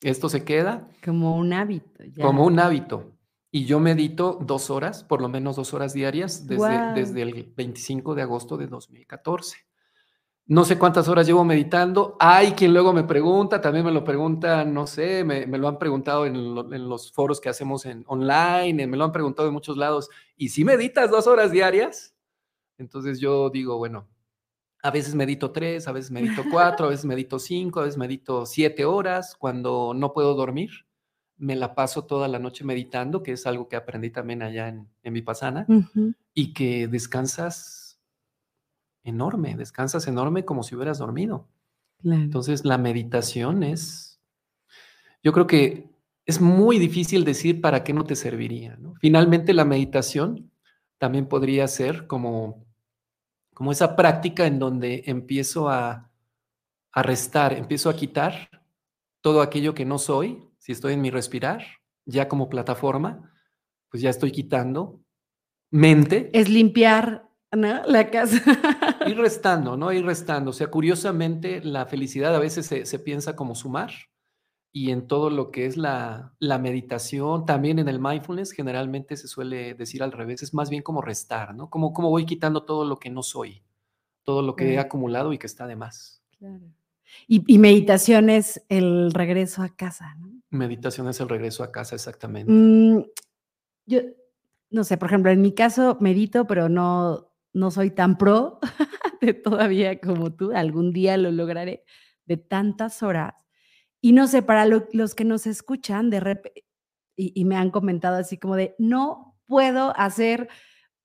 [0.00, 2.04] Esto se queda Como un hábito.
[2.04, 2.24] Ya.
[2.24, 3.13] como un hábito.
[3.56, 6.94] Y yo medito dos horas, por lo menos dos horas diarias, desde, Guau.
[6.94, 9.58] desde el 25 de agosto de 2014.
[10.46, 12.16] No sé cuántas horas llevo meditando.
[12.18, 15.78] Hay quien luego me pregunta, también me lo pregunta, no sé, me, me lo han
[15.78, 19.54] preguntado en, lo- en los foros que hacemos en online, me lo han preguntado en
[19.54, 20.10] muchos lados.
[20.36, 22.12] ¿Y si meditas dos horas diarias?
[22.76, 24.08] Entonces yo digo, bueno,
[24.82, 28.46] a veces medito tres, a veces medito cuatro, a veces medito cinco, a veces medito
[28.46, 29.36] siete horas.
[29.38, 30.70] Cuando no puedo dormir,
[31.36, 34.88] me la paso toda la noche meditando, que es algo que aprendí también allá en,
[35.02, 35.66] en Vipassana,
[36.32, 38.00] y que descansas
[39.02, 41.48] enorme, descansas enorme como si hubieras dormido.
[42.00, 42.22] Claro.
[42.22, 44.20] Entonces, la meditación es,
[45.22, 45.90] yo creo que
[46.26, 48.76] es muy difícil decir para qué no te serviría.
[48.76, 48.94] ¿no?
[49.00, 50.50] Finalmente, la meditación
[50.98, 52.64] también podría ser como,
[53.52, 56.10] como esa práctica en donde empiezo a,
[56.92, 58.48] a restar, empiezo a quitar
[59.20, 61.62] todo aquello que no soy, si estoy en mi respirar,
[62.06, 63.30] ya como plataforma,
[63.90, 65.02] pues ya estoy quitando
[65.70, 67.84] mente Es limpiar, ¿no?
[67.84, 68.40] La casa.
[69.06, 69.92] ir restando, ¿no?
[69.92, 70.52] Ir restando.
[70.52, 73.92] O sea, curiosamente, la felicidad a veces se, se piensa como sumar
[74.72, 79.28] y en todo lo que es la, la meditación, también en el mindfulness, generalmente se
[79.28, 81.68] suele decir al revés, es más bien como restar, ¿no?
[81.68, 83.62] Como, como voy quitando todo lo que no soy,
[84.22, 86.22] todo lo que he acumulado y que está de más.
[86.38, 86.64] Claro.
[87.28, 90.33] Y, y meditación es el regreso a casa, ¿no?
[90.54, 92.52] Meditación es el regreso a casa, exactamente.
[92.52, 93.02] Mm,
[93.86, 94.00] yo,
[94.70, 98.58] no sé, por ejemplo, en mi caso medito, pero no, no soy tan pro
[99.20, 100.52] de todavía como tú.
[100.52, 101.84] Algún día lo lograré
[102.26, 103.34] de tantas horas.
[104.00, 106.64] Y no sé, para lo- los que nos escuchan de repente,
[107.16, 110.48] y, y me han comentado así como de, no puedo hacer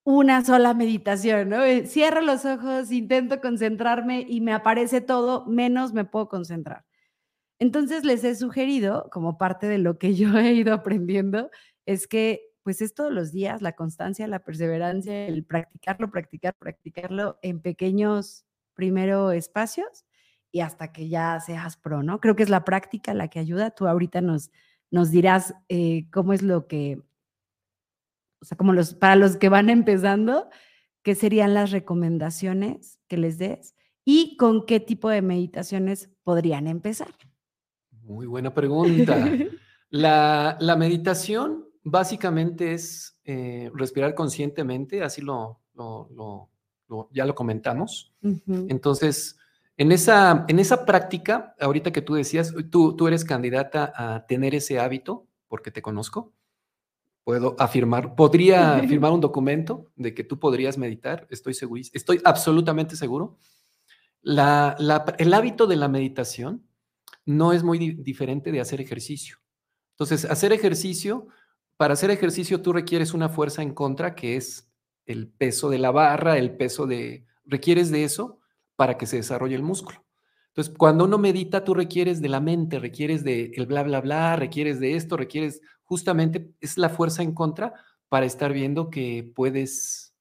[0.04, 1.64] una sola meditación, ¿no?
[1.64, 6.86] Eh, Cierro los ojos, intento concentrarme y me aparece todo, menos me puedo concentrar.
[7.60, 11.50] Entonces les he sugerido, como parte de lo que yo he ido aprendiendo,
[11.86, 17.39] es que pues es todos los días la constancia, la perseverancia, el practicarlo, practicar, practicarlo
[17.41, 18.45] en pequeños,
[18.76, 20.06] primero espacios
[20.52, 22.19] y hasta que ya seas pro, ¿no?
[22.19, 23.72] Creo que es la práctica la que ayuda.
[23.72, 24.52] Tú ahorita nos,
[24.91, 27.02] nos dirás eh, cómo es lo que,
[28.41, 30.50] o sea, como los, para los que van empezando,
[31.04, 37.15] qué serían las recomendaciones que les des y con qué tipo de meditaciones podrían empezar.
[38.10, 39.15] Muy buena pregunta.
[39.91, 46.50] La, la meditación básicamente es eh, respirar conscientemente, así lo, lo- lo-
[46.88, 48.13] lo- ya lo comentamos.
[48.69, 49.38] Entonces,
[49.78, 54.54] en esa, en esa práctica, ahorita que tú decías, tú, tú eres candidata a tener
[54.54, 56.34] ese hábito, porque te conozco,
[57.24, 62.95] puedo afirmar, podría firmar un documento de que tú podrías meditar, estoy seguro, estoy absolutamente
[62.95, 63.38] seguro.
[64.22, 66.68] La- la- el hábito de la meditación
[67.30, 69.38] no es muy di- diferente de hacer ejercicio.
[69.92, 71.28] Entonces, hacer ejercicio,
[71.78, 74.72] para hacer ejercicio tú requieres una fuerza en contra, que es
[75.06, 78.39] el peso de la barra, el peso de, requieres de eso
[78.76, 80.06] para que se desarrolle el músculo.
[80.50, 84.36] Entonces, cuando uno medita, tú requieres de la mente, requieres de el bla, bla, bla,
[84.36, 87.74] requieres de esto, requieres, justamente es la fuerza en contra
[88.10, 90.16] para estar viendo que puedes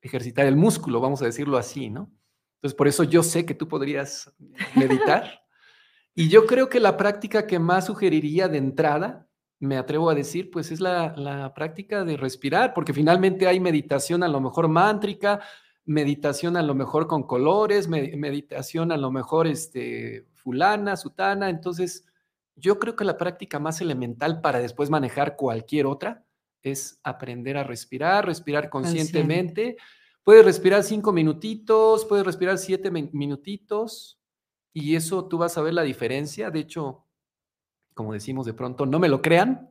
[0.00, 2.10] ejercitar el músculo, vamos a decirlo así, ¿no?
[2.56, 4.32] Entonces, por eso yo sé que tú podrías
[4.74, 5.41] meditar.
[6.14, 10.50] Y yo creo que la práctica que más sugeriría de entrada, me atrevo a decir,
[10.50, 15.40] pues es la, la práctica de respirar, porque finalmente hay meditación a lo mejor mántrica,
[15.84, 21.48] meditación a lo mejor con colores, me- meditación a lo mejor este, fulana, sutana.
[21.48, 22.04] Entonces,
[22.56, 26.24] yo creo que la práctica más elemental para después manejar cualquier otra
[26.62, 29.76] es aprender a respirar, respirar conscientemente.
[30.24, 34.18] Puedes respirar cinco minutitos, puedes respirar siete min- minutitos,
[34.72, 36.50] Y eso tú vas a ver la diferencia.
[36.50, 37.04] De hecho,
[37.94, 39.70] como decimos de pronto, no me lo crean,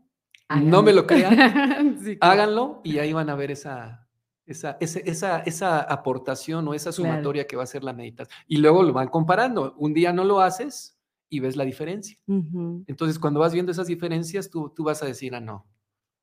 [0.62, 4.08] no me lo crean, háganlo y ahí van a ver esa,
[4.46, 8.38] esa, esa, esa, aportación o esa sumatoria que va a ser la meditación.
[8.48, 9.74] Y luego lo van comparando.
[9.78, 11.00] Un día no lo haces
[11.30, 12.18] y ves la diferencia.
[12.28, 15.68] Entonces, cuando vas viendo esas diferencias, tú, tú vas a decir, ah, no,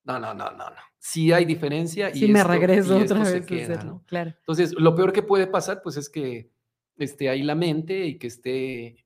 [0.04, 0.76] no, no, no, no, no.
[0.98, 4.34] Sí hay diferencia y, me regreso otra vez queda, Claro.
[4.38, 6.50] Entonces, lo peor que puede pasar, pues es que
[7.04, 9.04] esté ahí la mente y que esté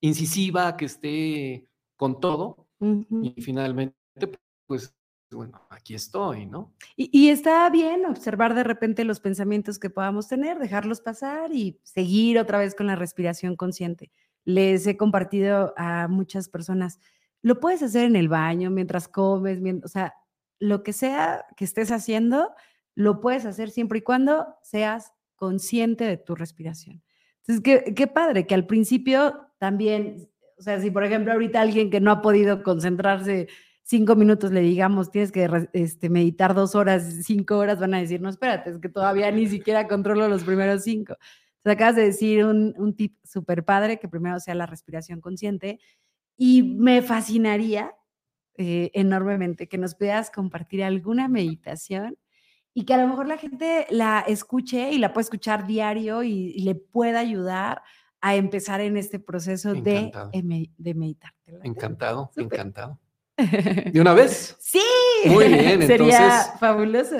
[0.00, 3.94] incisiva, que esté con todo y finalmente,
[4.66, 4.94] pues
[5.30, 6.72] bueno, aquí estoy, ¿no?
[6.96, 12.38] Y, está bien observar de repente los pensamientos que podamos tener, dejarlos pasar y seguir
[12.38, 14.12] otra vez con la respiración consciente.
[14.44, 17.00] Les he compartido a muchas personas,
[17.42, 20.14] lo puedes hacer en el baño, mientras comes, o sea,
[20.58, 22.54] lo que sea que estés haciendo,
[22.94, 27.02] lo puedes hacer siempre y cuando seas consciente de tu respiración.
[27.46, 30.28] Entonces, qué, qué padre que al principio también,
[30.58, 33.48] o sea, si por ejemplo ahorita alguien que no ha podido concentrarse
[33.82, 38.20] cinco minutos le digamos, tienes que este, meditar dos horas, cinco horas, van a decir,
[38.20, 41.16] no, espérate, es que todavía ni siquiera controlo los primeros cinco.
[41.64, 45.80] Acabas de decir un, un tip súper padre, que primero sea la respiración consciente,
[46.36, 47.92] y me fascinaría
[48.56, 52.16] eh, enormemente que nos puedas compartir alguna meditación
[52.78, 56.52] y que a lo mejor la gente la escuche y la pueda escuchar diario y,
[56.58, 57.80] le pueda ayudar
[58.20, 60.12] a empezar en este proceso de,
[60.76, 61.32] de meditar.
[61.62, 63.00] Encantado, encantado.
[63.92, 64.56] ¿De una vez?
[64.60, 64.82] Sí.
[65.24, 67.16] Muy bien, Sería fabuloso.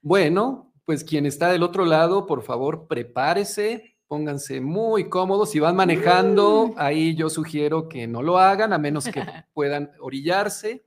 [0.00, 5.50] Bueno, pues quien está del otro lado, por favor, prepárese, pónganse muy cómodos.
[5.50, 6.74] Si van manejando, mm.
[6.76, 10.86] ahí yo sugiero que no lo hagan, a menos que puedan orillarse.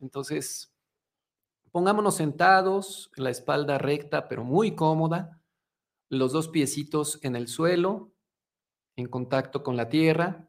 [0.00, 0.73] Entonces,
[1.74, 5.42] pongámonos sentados, la espalda recta, pero muy cómoda,
[6.08, 8.14] los dos piecitos en el suelo,
[8.94, 10.48] en contacto con la tierra.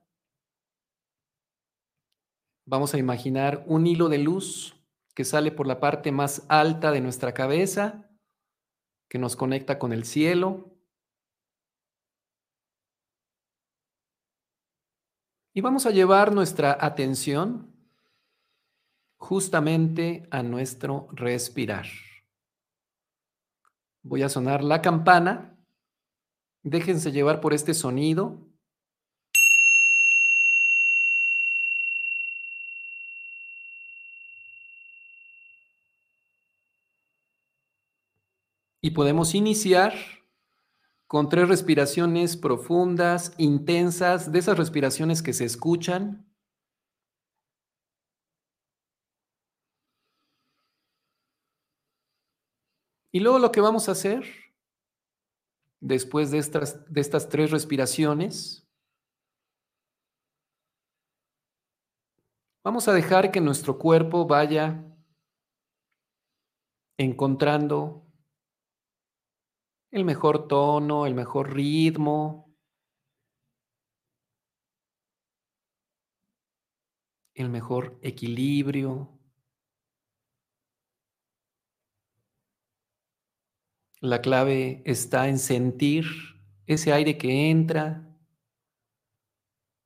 [2.67, 4.75] Vamos a imaginar un hilo de luz
[5.15, 8.07] que sale por la parte más alta de nuestra cabeza,
[9.09, 10.77] que nos conecta con el cielo.
[15.55, 17.74] Y vamos a llevar nuestra atención
[19.25, 21.87] justamente a nuestro respirar.
[24.03, 25.59] Voy a sonar la campana.
[26.61, 28.39] Déjense llevar por este sonido.
[38.79, 39.95] Y podemos iniciar
[41.07, 46.34] con tres respiraciones profundas, intensas, de esas respiraciones que se escuchan.
[53.15, 54.25] Y luego lo que vamos a hacer,
[55.79, 58.67] después de estas, de estas tres respiraciones,
[62.61, 64.83] vamos a dejar que nuestro cuerpo vaya
[66.97, 68.05] encontrando
[69.91, 72.53] el mejor tono, el mejor ritmo,
[77.33, 79.14] el mejor equilibrio.
[84.05, 86.05] La clave está en sentir
[86.67, 88.07] ese aire que entra,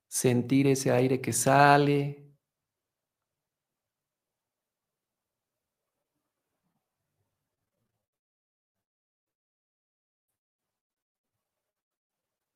[0.09, 2.25] sentir ese aire que sale,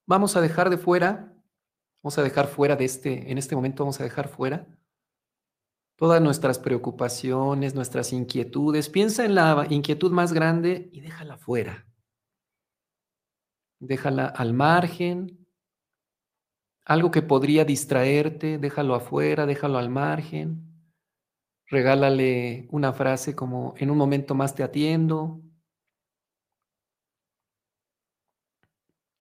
[0.06, 1.34] Vamos a dejar de fuera,
[2.04, 4.68] vamos a dejar fuera de este, en este momento vamos a dejar fuera
[5.96, 8.90] todas nuestras preocupaciones, nuestras inquietudes.
[8.90, 11.86] Piensa en la inquietud más grande y déjala fuera.
[13.80, 15.46] Déjala al margen.
[16.86, 20.70] Algo que podría distraerte, déjalo afuera, déjalo al margen.
[21.68, 25.42] Regálale una frase como en un momento más te atiendo,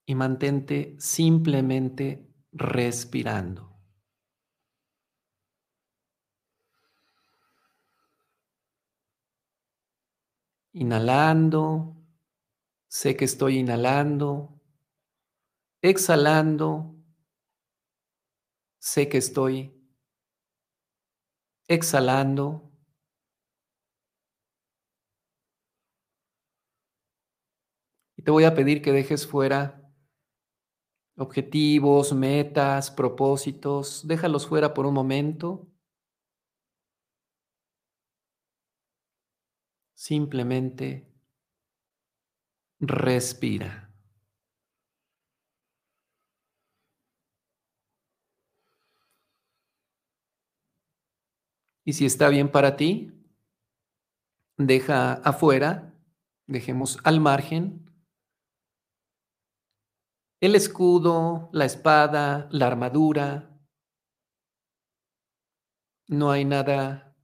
[0.07, 3.72] y mantente simplemente respirando.
[10.75, 11.97] Inhalando,
[12.89, 14.61] sé que estoy inhalando.
[15.91, 16.69] Exhalando,
[18.79, 19.73] sé que estoy
[21.69, 22.47] exhalando.
[28.17, 29.83] Y te voy a pedir que dejes fuera
[31.17, 35.72] objetivos, metas, propósitos, déjalos fuera por un momento.
[40.09, 41.07] Simplemente
[42.81, 43.89] respira.
[51.85, 53.13] Y si está bien para ti,
[54.57, 55.95] deja afuera,
[56.49, 57.89] dejemos al margen
[60.41, 63.57] el escudo, la espada, la armadura.
[66.09, 67.17] No hay nada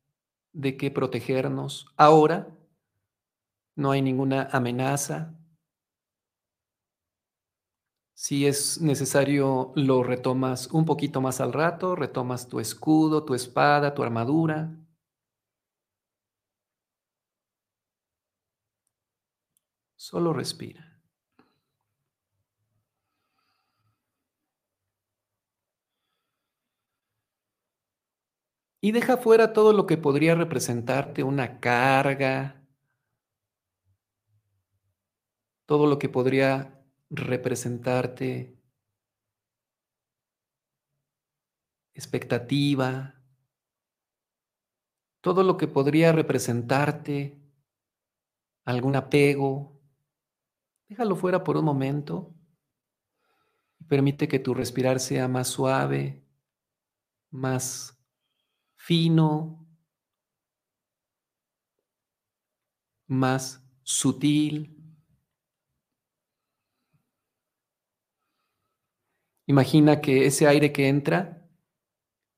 [0.53, 2.55] de qué protegernos ahora
[3.79, 5.33] no hay ninguna amenaza.
[8.13, 13.95] Si es necesario, lo retomas un poquito más al rato, retomas tu escudo, tu espada,
[13.95, 14.75] tu armadura.
[19.97, 20.99] Solo respira.
[28.81, 32.63] Y deja fuera todo lo que podría representarte una carga,
[35.69, 38.59] todo lo que podría representarte.
[41.93, 43.23] Expectativa,
[45.21, 47.39] todo lo que podría representarte.
[48.65, 49.79] Algún apego,
[50.89, 52.35] déjalo fuera por un momento.
[53.79, 56.25] Y permite que tu respirar sea más suave,
[57.31, 58.03] más
[58.75, 59.69] fino,
[63.07, 64.78] más sutil.
[69.49, 71.43] Imagina que ese aire que entra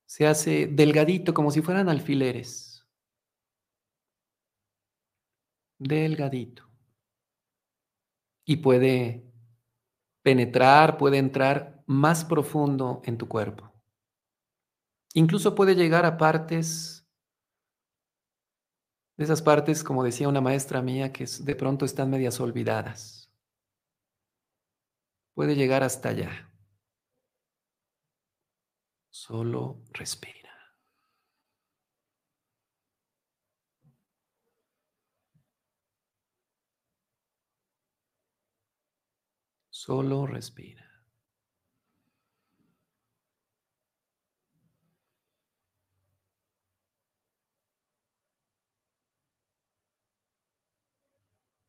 [0.05, 2.87] se hace delgadito, como si fueran alfileres.
[5.77, 6.69] Delgadito.
[8.45, 9.29] Y puede
[10.23, 13.73] penetrar, puede entrar más profundo en tu cuerpo.
[15.13, 17.05] Incluso puede llegar a partes,
[19.17, 23.29] de esas partes, como decía una maestra mía, que de pronto están medias olvidadas.
[25.33, 26.50] Puede llegar hasta allá.
[29.11, 30.49] Solo respira.
[39.69, 40.85] Solo respira.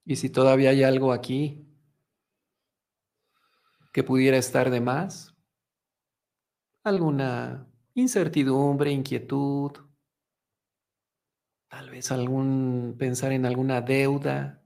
[0.05, 1.67] Y si todavía hay algo aquí
[3.93, 5.32] que pudiera estar de más,
[6.83, 9.73] alguna incertidumbre, inquietud,
[11.69, 14.63] tal vez algún pensar en alguna deuda,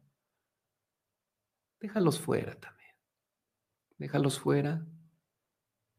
[1.80, 2.94] déjalos fuera también.
[3.98, 4.84] Déjalos fuera.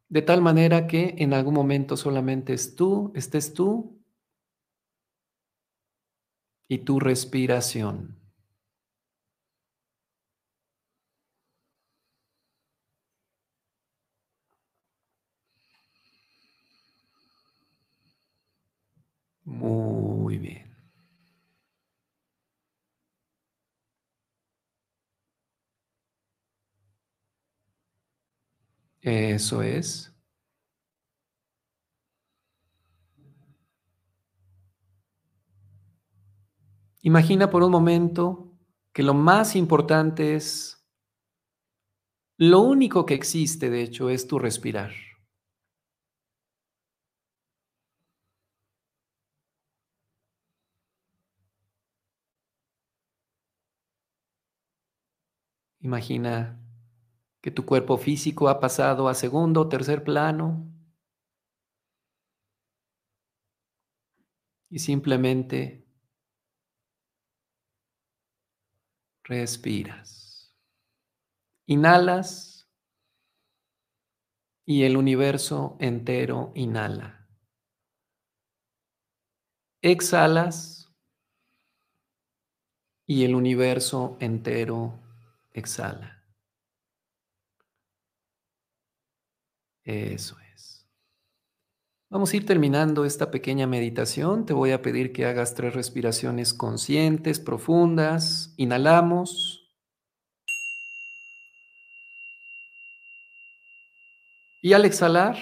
[0.10, 4.02] De tal manera que en algún momento solamente es tú, estés tú
[6.68, 8.27] y tu respiración.
[19.48, 20.68] Muy bien.
[29.02, 30.12] Eso es.
[37.04, 38.52] Imagina por un momento
[38.94, 40.84] que lo más importante es,
[42.40, 44.92] lo único que existe, de hecho, es tu respirar.
[55.88, 56.62] Imagina
[57.42, 60.70] que tu cuerpo físico ha pasado a segundo o tercer plano
[64.70, 65.88] y simplemente
[69.24, 70.54] respiras.
[71.68, 72.70] Inhalas
[74.66, 77.30] y el universo entero inhala.
[79.82, 80.94] Exhalas
[83.06, 85.07] y el universo entero
[85.58, 86.24] exhala.
[89.84, 90.86] Eso es.
[92.10, 94.46] Vamos a ir terminando esta pequeña meditación.
[94.46, 98.54] Te voy a pedir que hagas tres respiraciones conscientes, profundas.
[98.58, 99.74] Inhalamos.
[104.62, 105.38] Y al exhalar,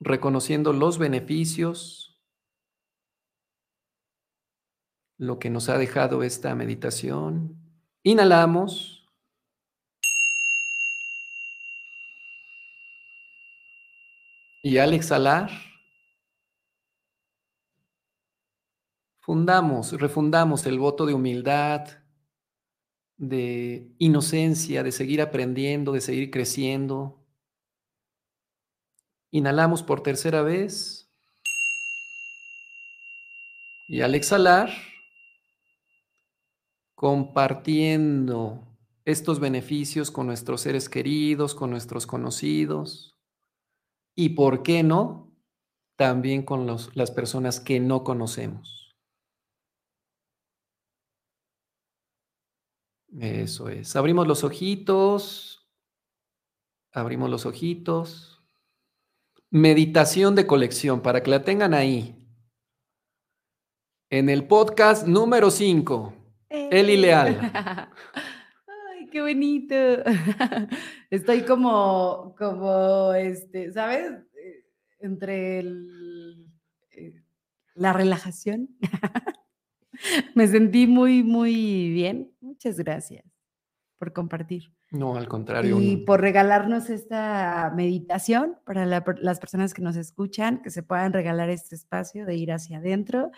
[0.00, 2.20] reconociendo los beneficios,
[5.18, 7.56] lo que nos ha dejado esta meditación,
[8.02, 8.97] inhalamos.
[14.68, 15.50] Y al exhalar,
[19.18, 21.88] fundamos, refundamos el voto de humildad,
[23.16, 27.26] de inocencia, de seguir aprendiendo, de seguir creciendo.
[29.30, 31.10] Inhalamos por tercera vez.
[33.88, 34.70] Y al exhalar,
[36.94, 38.68] compartiendo
[39.06, 43.17] estos beneficios con nuestros seres queridos, con nuestros conocidos
[44.20, 45.32] y, ¿por qué no?
[45.96, 48.96] También con los, las personas que no conocemos.
[53.16, 53.94] Eso es.
[53.94, 55.70] Abrimos los ojitos.
[56.92, 58.42] Abrimos los ojitos.
[59.50, 62.16] Meditación de colección, para que la tengan ahí.
[64.10, 66.12] En el podcast número 5,
[66.48, 67.52] Eli Leal.
[69.18, 69.74] Qué bonito.
[71.10, 74.12] Estoy como, como, este, ¿sabes?
[74.12, 74.64] Eh,
[75.00, 76.46] entre el,
[76.92, 77.20] eh,
[77.74, 78.68] la relajación.
[80.36, 82.32] Me sentí muy, muy bien.
[82.40, 83.24] Muchas gracias
[83.98, 84.72] por compartir.
[84.92, 85.80] No, al contrario.
[85.80, 91.50] Y por regalarnos esta meditación para las personas que nos escuchan, que se puedan regalar
[91.50, 93.32] este espacio de ir hacia adentro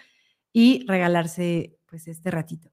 [0.53, 2.71] y regalarse pues este ratito.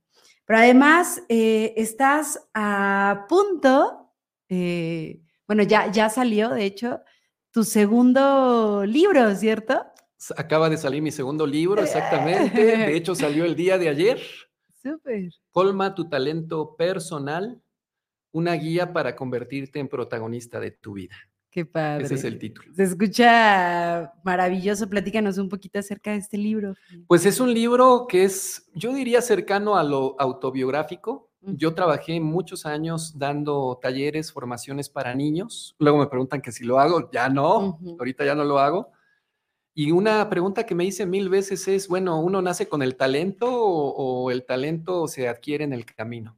[0.47, 4.13] Pero además eh, estás a punto,
[4.47, 7.01] eh, bueno, ya, ya salió, de hecho,
[7.51, 9.85] tu segundo libro, ¿cierto?
[10.37, 12.63] Acaba de salir mi segundo libro, exactamente.
[12.63, 14.21] De hecho, salió el día de ayer.
[14.81, 15.31] Súper.
[15.51, 17.61] Colma tu talento personal,
[18.31, 21.15] una guía para convertirte en protagonista de tu vida.
[21.57, 22.05] Qué padre.
[22.05, 22.71] Ese es el título.
[22.75, 24.87] Se escucha maravilloso.
[24.87, 26.75] Platícanos un poquito acerca de este libro.
[27.07, 31.31] Pues es un libro que es, yo diría, cercano a lo autobiográfico.
[31.41, 35.75] Yo trabajé muchos años dando talleres, formaciones para niños.
[35.79, 38.91] Luego me preguntan que si lo hago, ya no, ahorita ya no lo hago.
[39.73, 43.47] Y una pregunta que me hice mil veces es, bueno, ¿uno nace con el talento
[43.51, 46.37] o, o el talento se adquiere en el camino?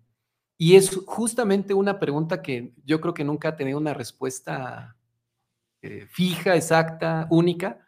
[0.58, 4.96] Y es justamente una pregunta que yo creo que nunca ha tenido una respuesta
[5.82, 7.80] eh, fija, exacta, única.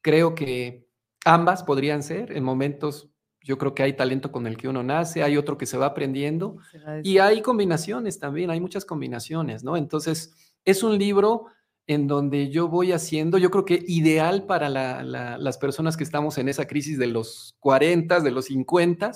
[0.00, 0.88] Creo que
[1.24, 2.36] ambas podrían ser.
[2.36, 3.12] En momentos
[3.44, 5.86] yo creo que hay talento con el que uno nace, hay otro que se va
[5.86, 6.58] aprendiendo
[7.02, 9.76] y hay combinaciones también, hay muchas combinaciones, ¿no?
[9.76, 10.34] Entonces,
[10.64, 11.46] es un libro
[11.86, 16.48] en donde yo voy haciendo, yo creo que ideal para las personas que estamos en
[16.48, 19.10] esa crisis de los 40, de los 50.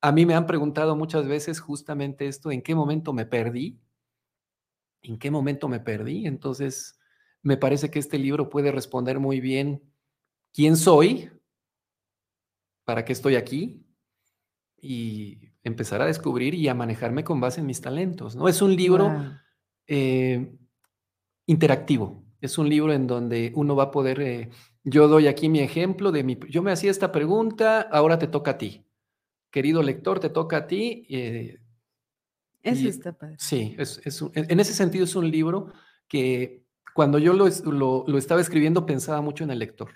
[0.00, 3.80] A mí me han preguntado muchas veces justamente esto, ¿en qué momento me perdí?
[5.02, 6.26] ¿En qué momento me perdí?
[6.26, 7.00] Entonces,
[7.42, 9.82] me parece que este libro puede responder muy bien
[10.52, 11.30] quién soy,
[12.84, 13.84] para qué estoy aquí
[14.80, 18.34] y empezar a descubrir y a manejarme con base en mis talentos.
[18.34, 18.48] ¿no?
[18.48, 19.12] Es un libro
[19.86, 20.52] eh,
[21.46, 24.50] interactivo, es un libro en donde uno va a poder, eh,
[24.82, 28.52] yo doy aquí mi ejemplo de mi, yo me hacía esta pregunta, ahora te toca
[28.52, 28.84] a ti.
[29.50, 31.06] Querido lector, te toca a ti.
[31.10, 31.60] Eh,
[32.62, 33.36] Eso está padre.
[33.38, 34.00] Sí, es,
[34.34, 35.72] en ese sentido es un libro
[36.08, 36.61] que
[36.94, 37.48] cuando yo lo,
[38.06, 39.90] lo, estaba escribiendo pensaba mucho en el lector.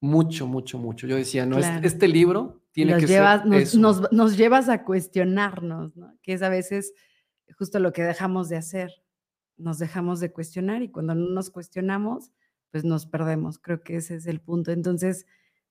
[0.00, 1.06] Mucho, mucho, mucho.
[1.06, 6.16] Yo decía, no, este, libro tiene que ser nos, Nos, llevas a cuestionarnos, ¿no?
[6.22, 6.92] Que es a veces
[7.58, 8.90] justo lo que dejamos de hacer.
[9.56, 12.30] Nos dejamos de cuestionar y cuando no nos cuestionamos,
[12.70, 13.58] pues nos perdemos.
[13.58, 14.70] Creo que ese es el punto.
[14.70, 15.26] Entonces,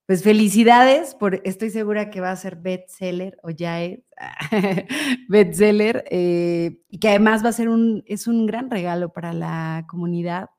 [0.06, 4.00] pues felicidades, por, estoy segura que va a ser bestseller o ya es
[5.30, 9.86] bestseller eh, y que además va a ser un, es un gran regalo para la
[9.88, 10.50] comunidad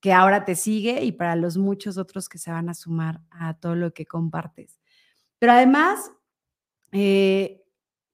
[0.00, 3.54] que ahora te sigue y para los muchos otros que se van a sumar a
[3.54, 4.80] todo lo que compartes.
[5.38, 6.10] Pero además,
[6.92, 7.62] eh,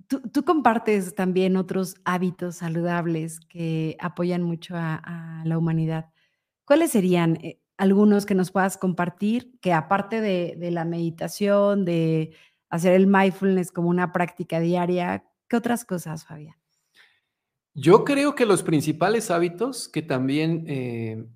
[0.09, 6.11] tú, compartes también otros hábitos saludables que apoyan mucho a, la humanidad.
[6.65, 7.37] ¿Cuáles serían?
[7.37, 12.35] Eh, algunos que nos puedas compartir, que aparte de, la meditación, de
[12.69, 16.57] hacer el mindfulness como una práctica diaria, ¿qué otras cosas, Fabián?
[17.75, 21.27] Yo creo que los principales hábitos que también eh,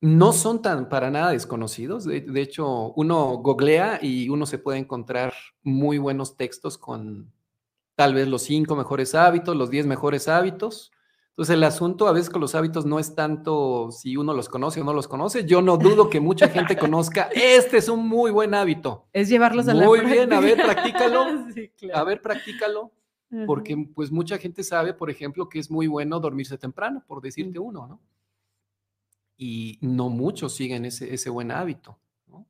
[0.00, 4.78] no son tan para nada desconocidos, de, de, hecho uno googlea y uno se puede
[4.78, 5.32] encontrar
[5.62, 7.32] muy buenos textos con
[7.94, 10.90] tal vez los cinco mejores hábitos, los diez mejores hábitos,
[11.42, 14.80] entonces el asunto a veces con los hábitos no es tanto si uno los conoce
[14.80, 15.44] o no los conoce.
[15.44, 19.08] Yo no dudo que mucha gente conozca, este es un muy buen hábito.
[19.12, 21.24] Es llevarlos a la Muy bien, a ver, practícalo.
[21.94, 22.92] A ver, practícalo.
[23.46, 27.58] Porque pues mucha gente sabe, por ejemplo, que es muy bueno dormirse temprano, por decirte
[27.58, 28.00] uno, ¿no?
[29.36, 31.98] Y no muchos siguen ese, ese buen hábito.
[32.28, 32.46] ¿no?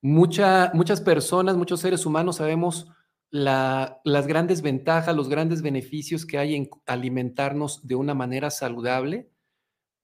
[0.00, 2.90] muchas personas, muchos seres humanos sabemos
[3.30, 9.30] las grandes ventajas, los grandes beneficios que hay en alimentarnos de una manera saludable,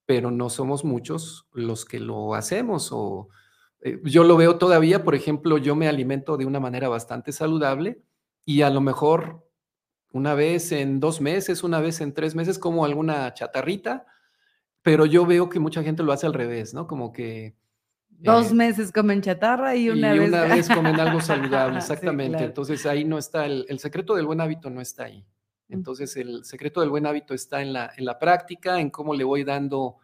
[0.07, 2.91] pero no somos muchos los que lo hacemos.
[2.93, 3.29] O,
[3.81, 8.01] eh, yo lo veo todavía, por ejemplo, yo me alimento de una manera bastante saludable
[8.45, 9.45] y a lo mejor
[10.13, 14.07] una vez en dos meses, una vez en tres meses, como alguna chatarrita,
[14.83, 16.87] pero yo veo que mucha gente lo hace al revés, ¿no?
[16.87, 17.57] Como que
[18.19, 20.29] Dos Eh, meses comen chatarra y una y vez.
[20.29, 22.31] una vez comen algo saludable, Sí, exactamente.
[22.39, 22.47] claro.
[22.47, 25.25] Entonces ahí no está, el, el secreto del buen hábito no está ahí.
[25.69, 29.25] Entonces el secreto del buen hábito está en la, en la práctica, en cómo le
[29.25, 29.97] voy dando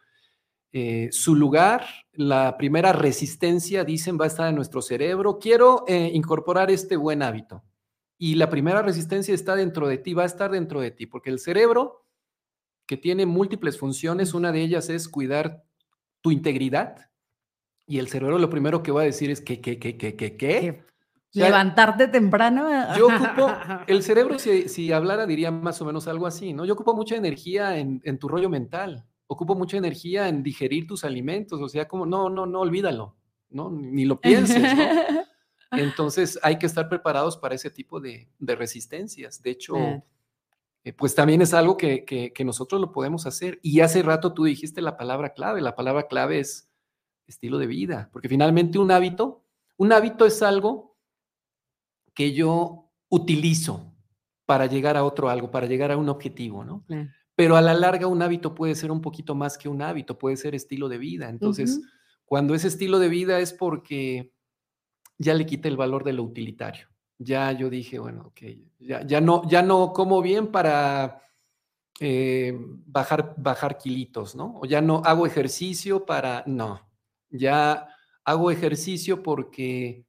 [0.72, 1.84] eh, su lugar.
[2.12, 5.38] La primera resistencia, dicen, va a estar en nuestro cerebro.
[5.38, 7.62] Quiero eh, incorporar este buen hábito.
[8.18, 11.30] Y la primera resistencia está dentro de ti, va a estar dentro de ti, porque
[11.30, 12.06] el cerebro,
[12.86, 15.64] que tiene múltiples funciones, una de ellas es cuidar
[16.20, 17.10] tu integridad.
[17.86, 20.36] Y el cerebro lo primero que va a decir es que, que, que, que, que,
[20.36, 20.82] que.
[21.32, 22.68] Que O sea, Levantarte temprano.
[22.96, 23.50] yo ocupo,
[23.86, 26.64] el cerebro, si, si hablara, diría más o menos algo así, ¿no?
[26.64, 31.04] Yo ocupo mucha energía en, en tu rollo mental, ocupo mucha energía en digerir tus
[31.04, 33.16] alimentos, o sea, como, no, no, no, olvídalo,
[33.48, 33.70] ¿no?
[33.70, 34.82] Ni lo pienses, ¿no?
[35.72, 39.40] Entonces hay que estar preparados para ese tipo de, de resistencias.
[39.42, 39.74] De hecho,
[40.84, 43.58] eh, pues también es algo que, que- que nosotros lo podemos hacer.
[43.62, 46.68] Y hace rato tú dijiste la palabra clave, la palabra clave es
[47.26, 49.44] estilo de vida, porque finalmente un hábito,
[49.76, 50.96] un hábito es algo
[52.14, 53.92] que yo utilizo
[54.46, 56.84] para llegar a otro algo, para llegar a un objetivo, ¿no?
[56.86, 57.08] Claro.
[57.34, 60.36] Pero a la larga un hábito puede ser un poquito más que un hábito, puede
[60.36, 61.28] ser estilo de vida.
[61.28, 61.80] Entonces,
[62.24, 64.32] cuando es estilo de vida es porque
[65.18, 66.88] ya le quité el valor de lo utilitario.
[67.18, 68.40] Ya yo dije, bueno, ok,
[68.80, 71.22] ya, ya no, ya no como bien para
[72.00, 74.58] eh, bajar, bajar kilitos, ¿no?
[74.60, 76.80] O ya no hago ejercicio para, no,
[77.32, 77.88] ya
[78.24, 80.04] hago ejercicio porque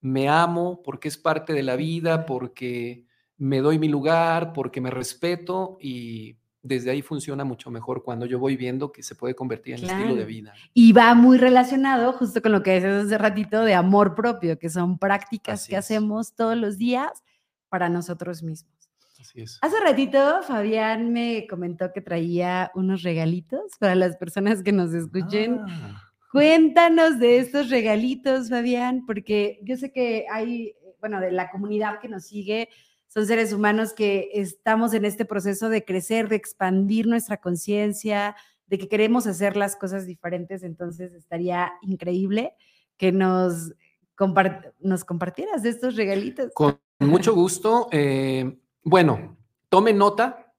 [0.00, 3.06] me amo, porque es parte de la vida, porque
[3.38, 8.38] me doy mi lugar, porque me respeto y desde ahí funciona mucho mejor cuando yo
[8.38, 10.26] voy viendo que se puede convertir en estilo de Claro.
[10.26, 10.54] vida.
[10.72, 14.70] Y va muy relacionado justo con lo que decías hace ratito de amor propio, que
[14.70, 15.84] son prácticas Así que es.
[15.84, 17.22] hacemos todos los días
[17.68, 18.72] para nosotros mismos.
[19.20, 19.58] Así es.
[19.62, 25.60] Hace ratito Fabián me comentó que traía unos regalitos para las personas que nos escuchen.
[25.66, 26.02] Ah,
[26.34, 32.08] Cuéntanos de estos regalitos, Fabián, porque yo sé que hay, bueno, de la comunidad que
[32.08, 32.68] nos sigue,
[33.06, 38.34] son seres humanos que estamos en este proceso de crecer, de expandir nuestra conciencia,
[38.66, 42.54] de que queremos hacer las cosas diferentes, entonces estaría increíble
[42.96, 43.72] que nos,
[44.16, 46.50] compart- nos compartieras de estos regalitos.
[46.52, 47.86] Con mucho gusto.
[47.92, 49.36] eh, bueno,
[49.68, 50.52] tome nota,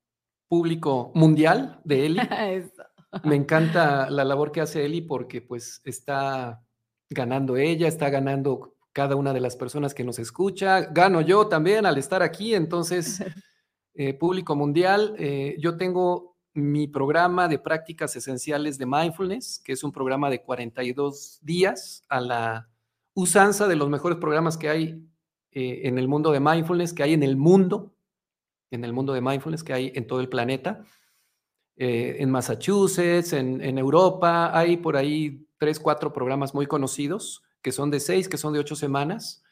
[0.47, 2.19] público mundial de Eli.
[3.23, 6.61] Me encanta la labor que hace Eli porque pues está
[7.09, 11.85] ganando ella, está ganando cada una de las personas que nos escucha, gano yo también
[11.85, 13.21] al estar aquí, entonces,
[13.93, 19.83] eh, público mundial, eh, yo tengo mi programa de prácticas esenciales de mindfulness, que es
[19.83, 22.69] un programa de 42 días a la
[23.13, 25.05] usanza de los mejores programas que hay
[25.51, 27.93] eh, en el mundo de mindfulness, que hay en el mundo,
[28.71, 30.85] en el mundo de mindfulness que hay en todo el planeta
[31.77, 37.71] eh, en Massachusetts, en, en Europa, hay por ahí tres, cuatro programas muy conocidos, que
[37.71, 39.43] son de seis, que son de ocho semanas.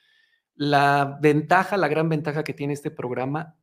[0.55, 3.55] La ventaja, la gran ventaja que tiene este programa,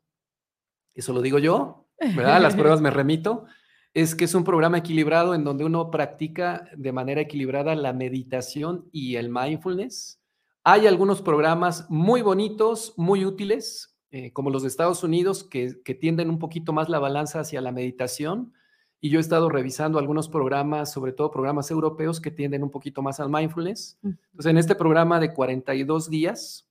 [0.94, 2.40] eso lo digo yo, ¿verdad?
[2.40, 3.46] Las pruebas me remito,
[3.94, 8.88] es que es un programa equilibrado en donde uno practica de manera equilibrada la meditación
[8.92, 10.20] y el mindfulness.
[10.62, 15.94] Hay algunos programas muy bonitos, muy útiles, eh, como los de Estados Unidos, que, que
[15.94, 18.52] tienden un poquito más la balanza hacia la meditación.
[19.00, 23.02] Y yo he estado revisando algunos programas, sobre todo programas europeos, que tienden un poquito
[23.02, 23.98] más al mindfulness.
[24.02, 26.68] Entonces, en este programa de 42 días,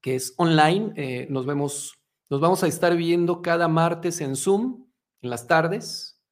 [0.00, 1.98] que es online, eh, nos vemos,
[2.30, 4.86] nos vamos a estar viendo cada martes en Zoom,
[5.20, 6.22] en las tardes,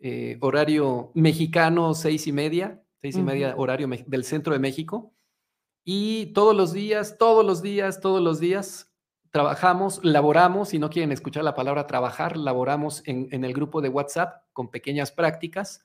[0.00, 5.12] eh, horario mexicano, seis y media, seis y media, horario del centro de México.
[5.84, 8.87] Y todos los días, todos los días, todos los días
[9.30, 13.88] trabajamos, laboramos, si no quieren escuchar la palabra trabajar, laboramos en, en el grupo de
[13.88, 15.84] WhatsApp con pequeñas prácticas,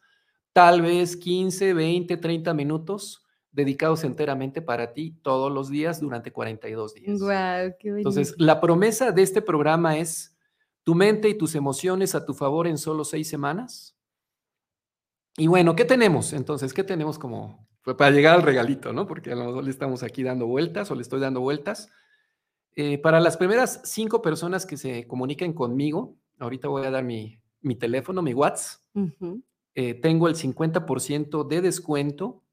[0.54, 3.24] tal vez 15, 20, 30 minutos
[3.54, 7.20] dedicados enteramente para ti todos los días durante 42 días.
[7.20, 10.36] Guau, qué Entonces, la promesa de este programa es
[10.84, 13.96] tu mente y tus emociones a tu favor en solo seis semanas.
[15.38, 16.34] Y bueno, ¿qué tenemos?
[16.34, 19.08] Entonces, ¿qué tenemos como pues, para llegar al regalito, no?
[19.08, 21.90] Porque a lo mejor le estamos aquí dando vueltas o le estoy dando vueltas.
[22.76, 27.40] Eh, para las primeras cinco personas que se comuniquen conmigo, ahorita voy a dar mi,
[27.62, 28.82] mi teléfono, mi WhatsApp.
[29.76, 32.44] Eh, tengo el 50% de descuento,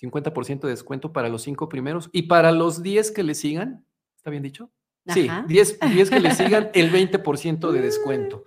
[0.00, 3.84] 50% de descuento para los cinco primeros y para los 10 que le sigan,
[4.16, 4.70] ¿está bien dicho?
[5.06, 5.44] Sí, Ajá.
[5.46, 8.44] 10, 10 que le sigan, el 20% de descuento.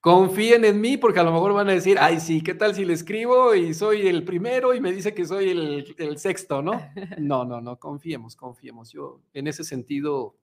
[0.00, 2.84] Confíen en mí porque a lo mejor van a decir, ay, sí, ¿qué tal si
[2.84, 6.80] le escribo y soy el primero y me dice que soy el, el sexto, ¿no?
[7.18, 8.92] No, no, no, confiemos, confiemos.
[8.92, 10.36] Yo en ese sentido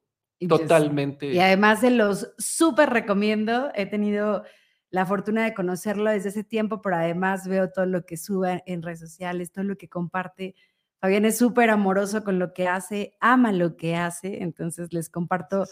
[0.48, 1.28] totalmente...
[1.28, 3.72] Y además se los súper recomiendo.
[3.76, 4.44] He tenido
[4.90, 8.82] la fortuna de conocerlo desde ese tiempo, pero además veo todo lo que sube en
[8.82, 10.56] redes sociales, todo lo que comparte.
[11.02, 15.66] Fabián es súper amoroso con lo que hace, ama lo que hace, entonces les comparto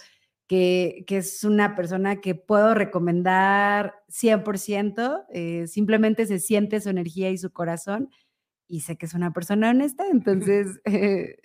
[0.47, 7.38] que, es una persona que puedo recomendar 100%, eh, simplemente se siente su energía y
[7.38, 8.09] su corazón
[8.68, 11.38] y sé que es una persona honesta, entonces eh,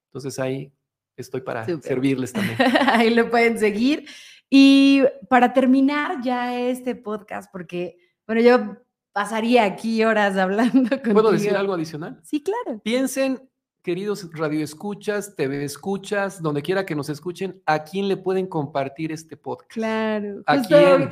[0.08, 0.74] Entonces ahí
[1.20, 2.56] estoy para servirles también.
[2.86, 4.06] ahí lo pueden seguir.
[4.50, 8.76] Y para terminar ya este podcast, porque, bueno, yo
[9.12, 11.12] pasaría aquí horas hablando contigo.
[11.12, 12.20] ¿Puedo decir algo adicional?
[12.22, 12.80] Sí, claro.
[12.82, 13.40] Piensen
[13.82, 19.36] queridos radioescuchas, TV escuchas, donde quiera que nos escuchen, ¿a quién le pueden compartir este
[19.36, 19.72] podcast?
[19.72, 20.42] Claro.
[20.44, 21.08] ¿A quién?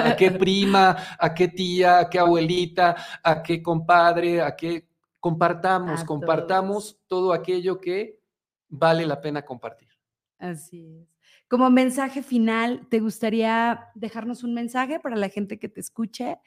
[0.00, 0.96] ¿A qué prima?
[1.18, 1.98] ¿A qué tía?
[1.98, 2.94] ¿A qué abuelita?
[3.22, 4.42] ¿A qué compadre?
[4.42, 4.86] ¿A qué?
[5.18, 8.19] Compartamos, compartamos todo aquello que
[8.70, 9.88] vale la pena compartir.
[10.38, 11.08] Así es.
[11.48, 16.38] Como mensaje final, ¿te gustaría dejarnos un mensaje para la gente que te escuche?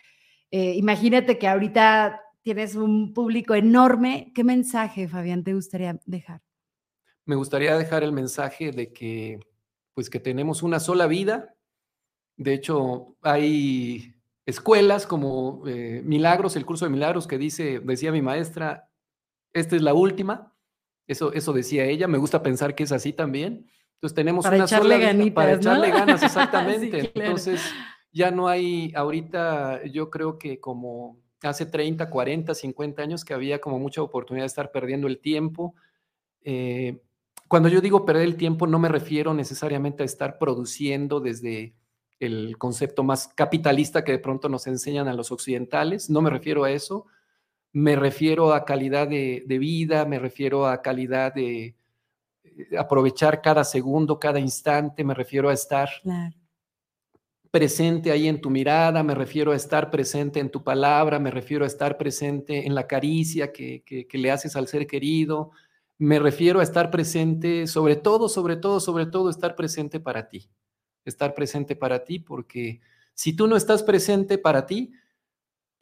[0.50, 4.32] Eh, imagínate que ahorita tienes un público enorme.
[4.34, 6.42] ¿Qué mensaje, Fabián, te gustaría dejar?
[7.26, 9.40] Me gustaría dejar el mensaje de que,
[9.94, 11.54] pues, que tenemos una sola vida.
[12.38, 14.16] De hecho, hay
[14.46, 18.90] escuelas como eh, Milagros, el curso de Milagros, que dice, decía mi maestra,
[19.54, 20.53] esta es la última.
[21.08, 22.08] Eso, eso decía ella.
[22.08, 23.68] Me gusta pensar que es así también.
[23.96, 27.12] Entonces tenemos una sola vida para echarle ganas, exactamente.
[27.14, 27.62] Entonces
[28.12, 33.60] ya no hay ahorita, yo creo que como hace 30, 40, 50 años que había
[33.60, 35.76] como mucha oportunidad de estar perdiendo el tiempo.
[36.44, 37.02] Eh,
[37.48, 41.74] cuando yo digo perder el tiempo, no me refiero necesariamente a estar produciendo desde
[42.20, 46.64] el concepto más capitalista que de pronto nos enseñan a los occidentales, no me refiero
[46.64, 47.06] a eso,
[47.74, 51.76] me refiero a calidad de, de vida, me refiero a calidad de
[52.44, 56.36] eh, aprovechar cada segundo, cada instante, me refiero a estar claro.
[57.50, 61.64] presente ahí en tu mirada, me refiero a estar presente en tu palabra, me refiero
[61.64, 65.52] a estar presente en la caricia que, le haces al ser querido,
[65.98, 70.48] me refiero a estar presente, sobre todo, sobre todo, sobre todo, estar presente para ti,
[71.06, 72.82] estar presente para ti, porque
[73.16, 74.94] si tú no estás presente para ti,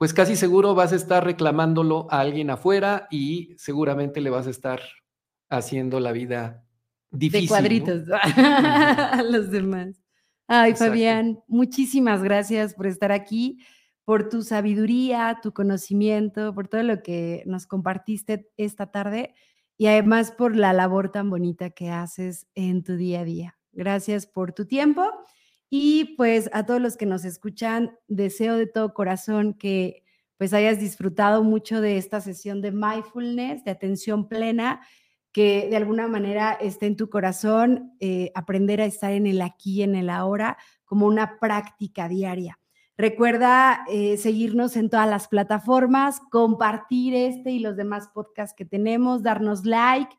[0.01, 4.49] pues casi seguro vas a estar reclamándolo a alguien afuera y seguramente le vas a
[4.49, 4.81] estar
[5.47, 6.65] haciendo la vida
[7.11, 7.41] difícil.
[7.41, 10.01] De cuadritos a los demás.
[10.47, 13.59] Ay, Fabián, muchísimas gracias por estar aquí,
[14.03, 19.35] por tu sabiduría, tu conocimiento, por todo lo que nos compartiste esta tarde
[19.77, 23.59] y además por la labor tan bonita que haces en tu día a día.
[23.71, 25.03] Gracias por tu tiempo
[25.73, 30.03] y pues a todos los que nos escuchan, deseo de todo corazón que
[30.37, 34.81] pues hayas disfrutado mucho de esta sesión de mindfulness, de atención plena
[35.31, 39.81] que de alguna manera esté en tu corazón, eh, aprender a estar en el aquí,
[39.81, 42.59] en el ahora, como una práctica diaria.
[42.97, 49.23] Recuerda eh, seguirnos en todas las plataformas, compartir este y los demás podcasts que tenemos,
[49.23, 50.13] darnos like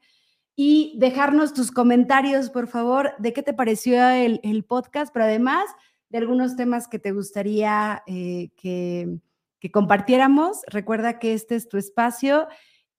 [0.54, 5.64] y dejarnos tus comentarios, por favor, de qué te pareció el, podcast, pero además
[6.08, 9.18] de algunos temas que te gustaría eh, que,
[9.60, 10.60] que, compartiéramos.
[10.66, 12.48] Recuerda que este es tu espacio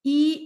[0.01, 0.45] y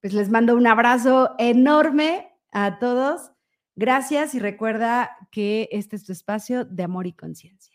[0.00, 3.32] pues les mando un abrazo enorme a todos.
[3.76, 7.69] Gracias y recuerda que este es tu espacio de amor y conciencia.